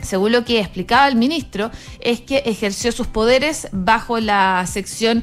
Según 0.00 0.32
lo 0.32 0.44
que 0.44 0.60
explicaba 0.60 1.08
el 1.08 1.16
ministro, 1.16 1.70
es 2.00 2.20
que 2.20 2.38
ejerció 2.38 2.92
sus 2.92 3.06
poderes 3.06 3.68
bajo 3.72 4.18
la 4.20 4.64
sección 4.66 5.22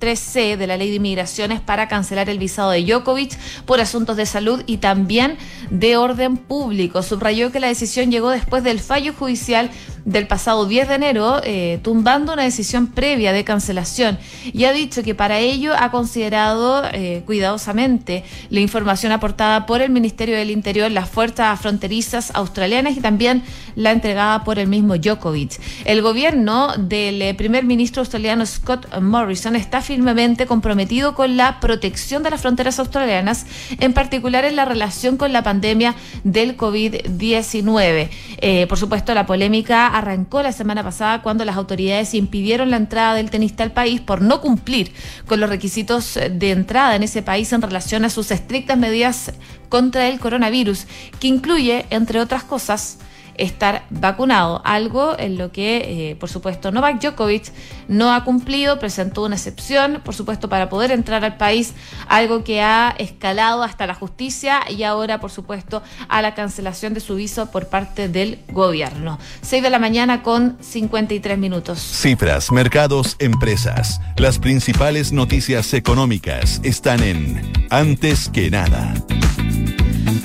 133C 0.00 0.56
de 0.56 0.66
la 0.66 0.76
Ley 0.76 0.90
de 0.90 0.96
Inmigraciones 0.96 1.60
para 1.60 1.88
cancelar 1.88 2.28
el 2.28 2.38
visado 2.38 2.70
de 2.70 2.82
Djokovic 2.84 3.38
por 3.66 3.80
asuntos 3.80 4.16
de 4.16 4.26
salud 4.26 4.62
y 4.66 4.78
también 4.78 5.36
de 5.70 5.96
orden 5.96 6.36
público. 6.36 7.02
Subrayó 7.02 7.52
que 7.52 7.60
la 7.60 7.68
decisión 7.68 8.10
llegó 8.10 8.30
después 8.30 8.64
del 8.64 8.80
fallo 8.80 9.12
judicial 9.12 9.70
del 10.04 10.26
pasado 10.26 10.66
10 10.66 10.88
de 10.88 10.94
enero, 10.94 11.40
eh, 11.44 11.78
tumbando 11.82 12.32
una 12.32 12.42
decisión 12.42 12.86
previa 12.86 13.32
de 13.32 13.44
cancelación 13.44 14.18
y 14.44 14.64
ha 14.64 14.72
dicho 14.72 15.02
que 15.02 15.14
para 15.14 15.38
ello 15.38 15.74
ha 15.78 15.90
considerado 15.90 16.82
eh, 16.92 17.22
cuidadosamente 17.26 18.24
la 18.48 18.60
información 18.60 19.12
aportada 19.12 19.66
por 19.66 19.82
el 19.82 19.90
Ministerio 19.90 20.36
del 20.36 20.50
Interior, 20.50 20.90
las 20.90 21.08
fuerzas 21.08 21.60
fronterizas 21.60 22.30
australianas 22.34 22.96
y 22.96 23.00
también 23.00 23.42
la 23.76 23.92
entregada 23.92 24.42
por 24.44 24.58
el 24.58 24.68
mismo 24.68 24.96
Djokovic. 24.96 25.60
El 25.84 26.02
gobierno 26.02 26.76
del 26.78 27.20
eh, 27.22 27.34
primer 27.34 27.64
ministro 27.64 28.00
australiano 28.00 28.46
Scott 28.46 29.00
Morrison 29.00 29.54
está 29.56 29.82
firmemente 29.90 30.46
comprometido 30.46 31.16
con 31.16 31.36
la 31.36 31.58
protección 31.58 32.22
de 32.22 32.30
las 32.30 32.42
fronteras 32.42 32.78
australianas, 32.78 33.44
en 33.80 33.92
particular 33.92 34.44
en 34.44 34.54
la 34.54 34.64
relación 34.64 35.16
con 35.16 35.32
la 35.32 35.42
pandemia 35.42 35.96
del 36.22 36.56
COVID-19. 36.56 38.08
Eh, 38.38 38.68
por 38.68 38.78
supuesto, 38.78 39.12
la 39.14 39.26
polémica 39.26 39.88
arrancó 39.88 40.44
la 40.44 40.52
semana 40.52 40.84
pasada 40.84 41.22
cuando 41.22 41.44
las 41.44 41.56
autoridades 41.56 42.14
impidieron 42.14 42.70
la 42.70 42.76
entrada 42.76 43.14
del 43.14 43.30
tenista 43.30 43.64
al 43.64 43.72
país 43.72 44.00
por 44.00 44.22
no 44.22 44.40
cumplir 44.40 44.92
con 45.26 45.40
los 45.40 45.50
requisitos 45.50 46.14
de 46.14 46.52
entrada 46.52 46.94
en 46.94 47.02
ese 47.02 47.22
país 47.22 47.52
en 47.52 47.60
relación 47.60 48.04
a 48.04 48.10
sus 48.10 48.30
estrictas 48.30 48.78
medidas 48.78 49.32
contra 49.68 50.06
el 50.06 50.20
coronavirus, 50.20 50.86
que 51.18 51.26
incluye, 51.26 51.86
entre 51.90 52.20
otras 52.20 52.44
cosas, 52.44 52.98
estar 53.36 53.84
vacunado, 53.90 54.62
algo 54.64 55.16
en 55.18 55.38
lo 55.38 55.52
que, 55.52 56.10
eh, 56.10 56.16
por 56.16 56.28
supuesto, 56.28 56.72
Novak 56.72 57.00
Djokovic 57.00 57.52
no 57.88 58.12
ha 58.12 58.24
cumplido, 58.24 58.78
presentó 58.78 59.24
una 59.24 59.36
excepción, 59.36 60.00
por 60.04 60.14
supuesto, 60.14 60.48
para 60.48 60.68
poder 60.68 60.90
entrar 60.90 61.24
al 61.24 61.36
país, 61.36 61.74
algo 62.08 62.44
que 62.44 62.60
ha 62.60 62.94
escalado 62.98 63.62
hasta 63.62 63.86
la 63.86 63.94
justicia 63.94 64.60
y 64.68 64.82
ahora, 64.82 65.20
por 65.20 65.30
supuesto, 65.30 65.82
a 66.08 66.22
la 66.22 66.34
cancelación 66.34 66.94
de 66.94 67.00
su 67.00 67.14
viso 67.16 67.50
por 67.50 67.68
parte 67.68 68.08
del 68.08 68.38
gobierno. 68.52 69.18
6 69.42 69.62
de 69.62 69.70
la 69.70 69.78
mañana 69.78 70.22
con 70.22 70.56
53 70.60 71.38
minutos. 71.38 71.78
Cifras, 71.80 72.52
mercados, 72.52 73.16
empresas. 73.18 74.00
Las 74.16 74.38
principales 74.38 75.12
noticias 75.12 75.74
económicas 75.74 76.60
están 76.62 77.02
en 77.02 77.52
Antes 77.70 78.28
que 78.28 78.50
nada. 78.50 78.94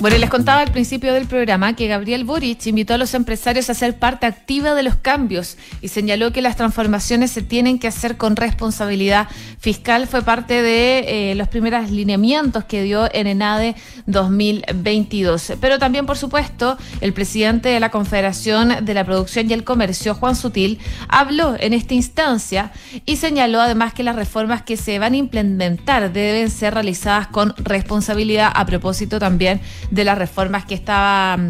Bueno, 0.06 0.18
les 0.18 0.30
contaba 0.30 0.60
al 0.60 0.70
principio 0.70 1.12
del 1.12 1.26
programa 1.26 1.74
que 1.74 1.88
Gabriel 1.88 2.22
Boric 2.22 2.64
invitó 2.66 2.94
a 2.94 2.96
los 2.96 3.12
empresarios 3.14 3.68
a 3.70 3.74
ser 3.74 3.98
parte 3.98 4.24
activa 4.26 4.72
de 4.74 4.84
los 4.84 4.94
cambios 4.94 5.56
y 5.80 5.88
señaló 5.88 6.32
que 6.32 6.42
las 6.42 6.54
transformaciones 6.54 7.32
se 7.32 7.42
tienen 7.42 7.80
que 7.80 7.88
hacer 7.88 8.16
con 8.16 8.36
responsabilidad 8.36 9.26
fiscal. 9.58 10.06
Fue 10.06 10.22
parte 10.22 10.62
de 10.62 11.32
eh, 11.32 11.34
los 11.34 11.48
primeros 11.48 11.90
lineamientos 11.90 12.62
que 12.66 12.84
dio 12.84 13.12
en 13.12 13.26
ENADE 13.26 13.74
2022. 14.06 15.54
Pero 15.60 15.80
también, 15.80 16.06
por 16.06 16.16
supuesto, 16.16 16.78
el 17.00 17.12
presidente 17.12 17.70
de 17.70 17.80
la 17.80 17.90
Confederación 17.90 18.84
de 18.84 18.94
la 18.94 19.02
Producción 19.02 19.50
y 19.50 19.54
el 19.54 19.64
Comercio, 19.64 20.14
Juan 20.14 20.36
Sutil, 20.36 20.78
habló 21.08 21.56
en 21.58 21.72
esta 21.72 21.94
instancia 21.94 22.70
y 23.06 23.16
señaló 23.16 23.60
además 23.60 23.92
que 23.92 24.04
las 24.04 24.14
reformas 24.14 24.62
que 24.62 24.76
se 24.76 25.00
van 25.00 25.14
a 25.14 25.16
implementar 25.16 26.12
deben 26.12 26.48
ser 26.48 26.74
realizadas 26.74 27.26
con 27.26 27.56
responsabilidad 27.56 28.52
a 28.54 28.64
propósito 28.66 29.18
también 29.18 29.60
de 29.95 29.95
las 30.04 30.18
reformas 30.18 30.64
que 30.64 30.74
estaba 30.74 31.36
mm, 31.36 31.48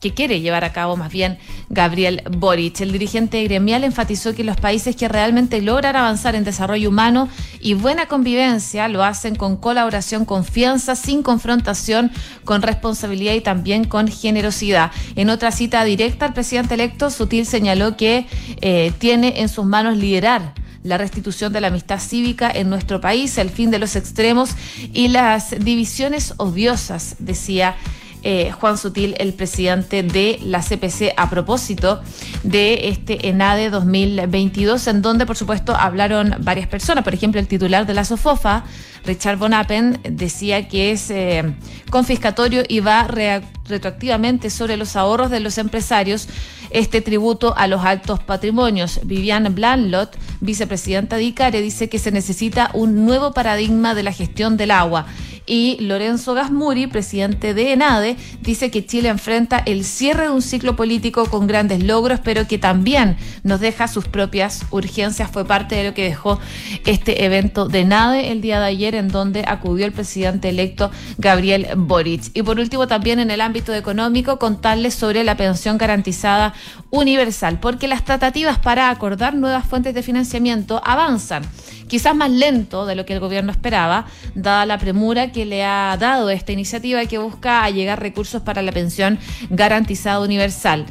que 0.00 0.14
quiere 0.14 0.40
llevar 0.40 0.64
a 0.64 0.72
cabo 0.72 0.96
más 0.96 1.10
bien 1.10 1.38
Gabriel 1.68 2.22
Boric. 2.30 2.80
El 2.80 2.92
dirigente 2.92 3.42
gremial 3.44 3.84
enfatizó 3.84 4.34
que 4.34 4.44
los 4.44 4.56
países 4.56 4.94
que 4.94 5.08
realmente 5.08 5.60
logran 5.60 5.96
avanzar 5.96 6.34
en 6.34 6.44
desarrollo 6.44 6.88
humano 6.88 7.28
y 7.60 7.74
buena 7.74 8.06
convivencia 8.06 8.88
lo 8.88 9.02
hacen 9.02 9.34
con 9.34 9.56
colaboración, 9.56 10.24
confianza, 10.24 10.94
sin 10.94 11.22
confrontación, 11.22 12.12
con 12.44 12.62
responsabilidad 12.62 13.34
y 13.34 13.40
también 13.40 13.84
con 13.84 14.08
generosidad. 14.08 14.92
En 15.16 15.30
otra 15.30 15.50
cita 15.50 15.82
directa, 15.84 16.26
el 16.26 16.32
presidente 16.32 16.74
electo 16.74 17.10
Sutil 17.10 17.46
señaló 17.46 17.96
que 17.96 18.26
eh, 18.60 18.92
tiene 18.98 19.40
en 19.40 19.48
sus 19.48 19.64
manos 19.64 19.96
liderar 19.96 20.54
la 20.88 20.98
restitución 20.98 21.52
de 21.52 21.60
la 21.60 21.68
amistad 21.68 22.00
cívica 22.00 22.50
en 22.50 22.70
nuestro 22.70 23.00
país, 23.00 23.38
el 23.38 23.50
fin 23.50 23.70
de 23.70 23.78
los 23.78 23.94
extremos 23.94 24.50
y 24.92 25.08
las 25.08 25.50
divisiones 25.50 26.34
odiosas, 26.38 27.16
decía 27.18 27.76
eh, 28.22 28.50
Juan 28.52 28.78
Sutil, 28.78 29.14
el 29.18 29.32
presidente 29.34 30.02
de 30.02 30.38
la 30.42 30.60
CPC, 30.60 31.14
a 31.16 31.30
propósito 31.30 32.00
de 32.42 32.88
este 32.88 33.28
ENADE 33.28 33.70
2022, 33.70 34.86
en 34.88 35.02
donde, 35.02 35.26
por 35.26 35.36
supuesto, 35.36 35.74
hablaron 35.76 36.34
varias 36.40 36.68
personas. 36.68 37.04
Por 37.04 37.14
ejemplo, 37.14 37.40
el 37.40 37.46
titular 37.46 37.86
de 37.86 37.94
la 37.94 38.04
SOFOFA, 38.04 38.64
Richard 39.04 39.38
Bonapen, 39.38 40.00
decía 40.02 40.68
que 40.68 40.90
es 40.90 41.10
eh, 41.10 41.54
confiscatorio 41.90 42.62
y 42.68 42.80
va 42.80 43.06
retroactivamente 43.06 44.50
sobre 44.50 44.76
los 44.76 44.96
ahorros 44.96 45.30
de 45.30 45.40
los 45.40 45.58
empresarios 45.58 46.28
este 46.70 47.00
tributo 47.00 47.54
a 47.56 47.66
los 47.66 47.84
altos 47.84 48.20
patrimonios. 48.20 49.00
Vivian 49.04 49.54
Blanlot, 49.54 50.18
vicepresidenta 50.40 51.16
de 51.16 51.24
ICARE, 51.24 51.60
dice 51.60 51.88
que 51.88 51.98
se 51.98 52.10
necesita 52.10 52.70
un 52.74 53.04
nuevo 53.04 53.32
paradigma 53.32 53.94
de 53.94 54.02
la 54.02 54.12
gestión 54.12 54.56
del 54.56 54.70
agua 54.70 55.06
y 55.48 55.78
Lorenzo 55.80 56.34
Gasmuri, 56.34 56.86
presidente 56.86 57.54
de 57.54 57.72
ENADE, 57.72 58.16
dice 58.42 58.70
que 58.70 58.84
Chile 58.84 59.08
enfrenta 59.08 59.58
el 59.64 59.84
cierre 59.84 60.24
de 60.24 60.30
un 60.30 60.42
ciclo 60.42 60.76
político 60.76 61.26
con 61.26 61.46
grandes 61.46 61.82
logros, 61.82 62.20
pero 62.22 62.46
que 62.46 62.58
también 62.58 63.16
nos 63.42 63.60
deja 63.60 63.88
sus 63.88 64.06
propias 64.06 64.66
urgencias. 64.70 65.30
Fue 65.30 65.44
parte 65.44 65.76
de 65.76 65.84
lo 65.84 65.94
que 65.94 66.04
dejó 66.04 66.38
este 66.84 67.24
evento 67.24 67.66
de 67.68 67.80
ENADE 67.80 68.30
el 68.30 68.40
día 68.40 68.60
de 68.60 68.66
ayer, 68.66 68.94
en 68.94 69.08
donde 69.08 69.44
acudió 69.46 69.86
el 69.86 69.92
presidente 69.92 70.50
electo 70.50 70.90
Gabriel 71.16 71.68
Boric. 71.76 72.30
Y 72.34 72.42
por 72.42 72.60
último, 72.60 72.86
también 72.86 73.18
en 73.18 73.30
el 73.30 73.40
ámbito 73.40 73.74
económico, 73.74 74.38
contarles 74.38 74.94
sobre 74.94 75.24
la 75.24 75.36
pensión 75.36 75.78
garantizada 75.78 76.54
universal, 76.90 77.58
porque 77.60 77.88
las 77.88 78.04
tratativas 78.04 78.58
para 78.58 78.90
acordar 78.90 79.34
nuevas 79.34 79.66
fuentes 79.66 79.94
de 79.94 80.02
financiamiento 80.02 80.80
avanzan 80.84 81.42
quizás 81.88 82.14
más 82.14 82.30
lento 82.30 82.86
de 82.86 82.94
lo 82.94 83.04
que 83.04 83.14
el 83.14 83.20
gobierno 83.20 83.50
esperaba, 83.50 84.06
dada 84.34 84.66
la 84.66 84.78
premura 84.78 85.32
que 85.32 85.44
le 85.44 85.64
ha 85.64 85.96
dado 85.98 86.30
esta 86.30 86.52
iniciativa 86.52 87.04
que 87.06 87.18
busca 87.18 87.64
allegar 87.64 88.00
recursos 88.00 88.42
para 88.42 88.62
la 88.62 88.72
pensión 88.72 89.18
garantizada 89.50 90.20
universal. 90.20 90.86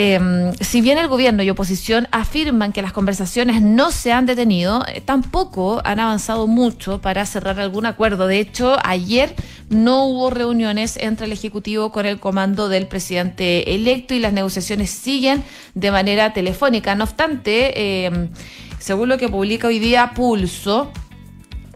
Em, 0.00 0.52
si 0.60 0.80
bien 0.80 0.96
el 0.96 1.08
gobierno 1.08 1.42
y 1.42 1.50
oposición 1.50 2.06
afirman 2.12 2.72
que 2.72 2.82
las 2.82 2.92
conversaciones 2.92 3.62
no 3.62 3.90
se 3.90 4.12
han 4.12 4.26
detenido, 4.26 4.84
eh, 4.86 5.00
tampoco 5.00 5.82
han 5.84 5.98
avanzado 5.98 6.46
mucho 6.46 7.00
para 7.00 7.26
cerrar 7.26 7.58
algún 7.58 7.84
acuerdo. 7.84 8.28
De 8.28 8.38
hecho, 8.38 8.76
ayer 8.84 9.34
no 9.70 10.06
hubo 10.06 10.30
reuniones 10.30 10.96
entre 10.96 11.26
el 11.26 11.32
Ejecutivo 11.32 11.92
con 11.92 12.06
el 12.06 12.18
comando 12.18 12.68
del 12.68 12.86
presidente 12.86 13.74
electo 13.74 14.14
y 14.14 14.18
las 14.18 14.32
negociaciones 14.32 14.90
siguen 14.90 15.42
de 15.74 15.90
manera 15.90 16.32
telefónica. 16.32 16.94
No 16.94 17.04
obstante, 17.04 18.06
em, 18.06 18.30
según 18.78 19.08
lo 19.08 19.18
que 19.18 19.28
publica 19.28 19.68
hoy 19.68 19.78
día 19.78 20.12
Pulso, 20.14 20.90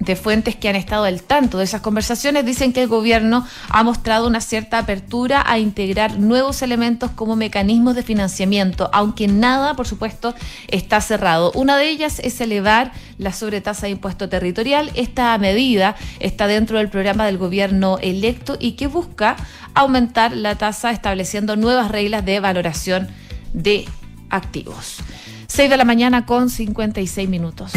de 0.04 0.16
fuentes 0.16 0.56
que 0.56 0.68
han 0.68 0.74
estado 0.74 1.04
al 1.04 1.22
tanto 1.22 1.58
de 1.58 1.64
esas 1.64 1.80
conversaciones 1.80 2.44
dicen 2.44 2.72
que 2.72 2.82
el 2.82 2.88
gobierno 2.88 3.46
ha 3.68 3.84
mostrado 3.84 4.26
una 4.26 4.40
cierta 4.40 4.78
apertura 4.78 5.44
a 5.46 5.58
integrar 5.58 6.18
nuevos 6.18 6.62
elementos 6.62 7.12
como 7.12 7.36
mecanismos 7.36 7.94
de 7.94 8.02
financiamiento, 8.02 8.90
aunque 8.92 9.28
nada, 9.28 9.74
por 9.74 9.86
supuesto, 9.86 10.34
está 10.68 11.00
cerrado. 11.00 11.52
Una 11.54 11.76
de 11.76 11.88
ellas 11.88 12.18
es 12.18 12.40
elevar 12.40 12.92
la 13.18 13.32
sobretasa 13.32 13.86
de 13.86 13.92
impuesto 13.92 14.28
territorial. 14.28 14.90
Esta 14.94 15.38
medida 15.38 15.94
está 16.18 16.48
dentro 16.48 16.78
del 16.78 16.88
programa 16.88 17.24
del 17.26 17.38
gobierno 17.38 17.98
electo 17.98 18.56
y 18.58 18.72
que 18.72 18.88
busca 18.88 19.36
aumentar 19.74 20.36
la 20.36 20.56
tasa 20.56 20.90
estableciendo 20.90 21.54
nuevas 21.54 21.92
reglas 21.92 22.24
de 22.24 22.40
valoración 22.40 23.08
de 23.52 23.86
activos. 24.30 24.98
6 25.46 25.70
de 25.70 25.76
la 25.76 25.84
mañana 25.84 26.26
con 26.26 26.50
56 26.50 27.28
minutos. 27.28 27.72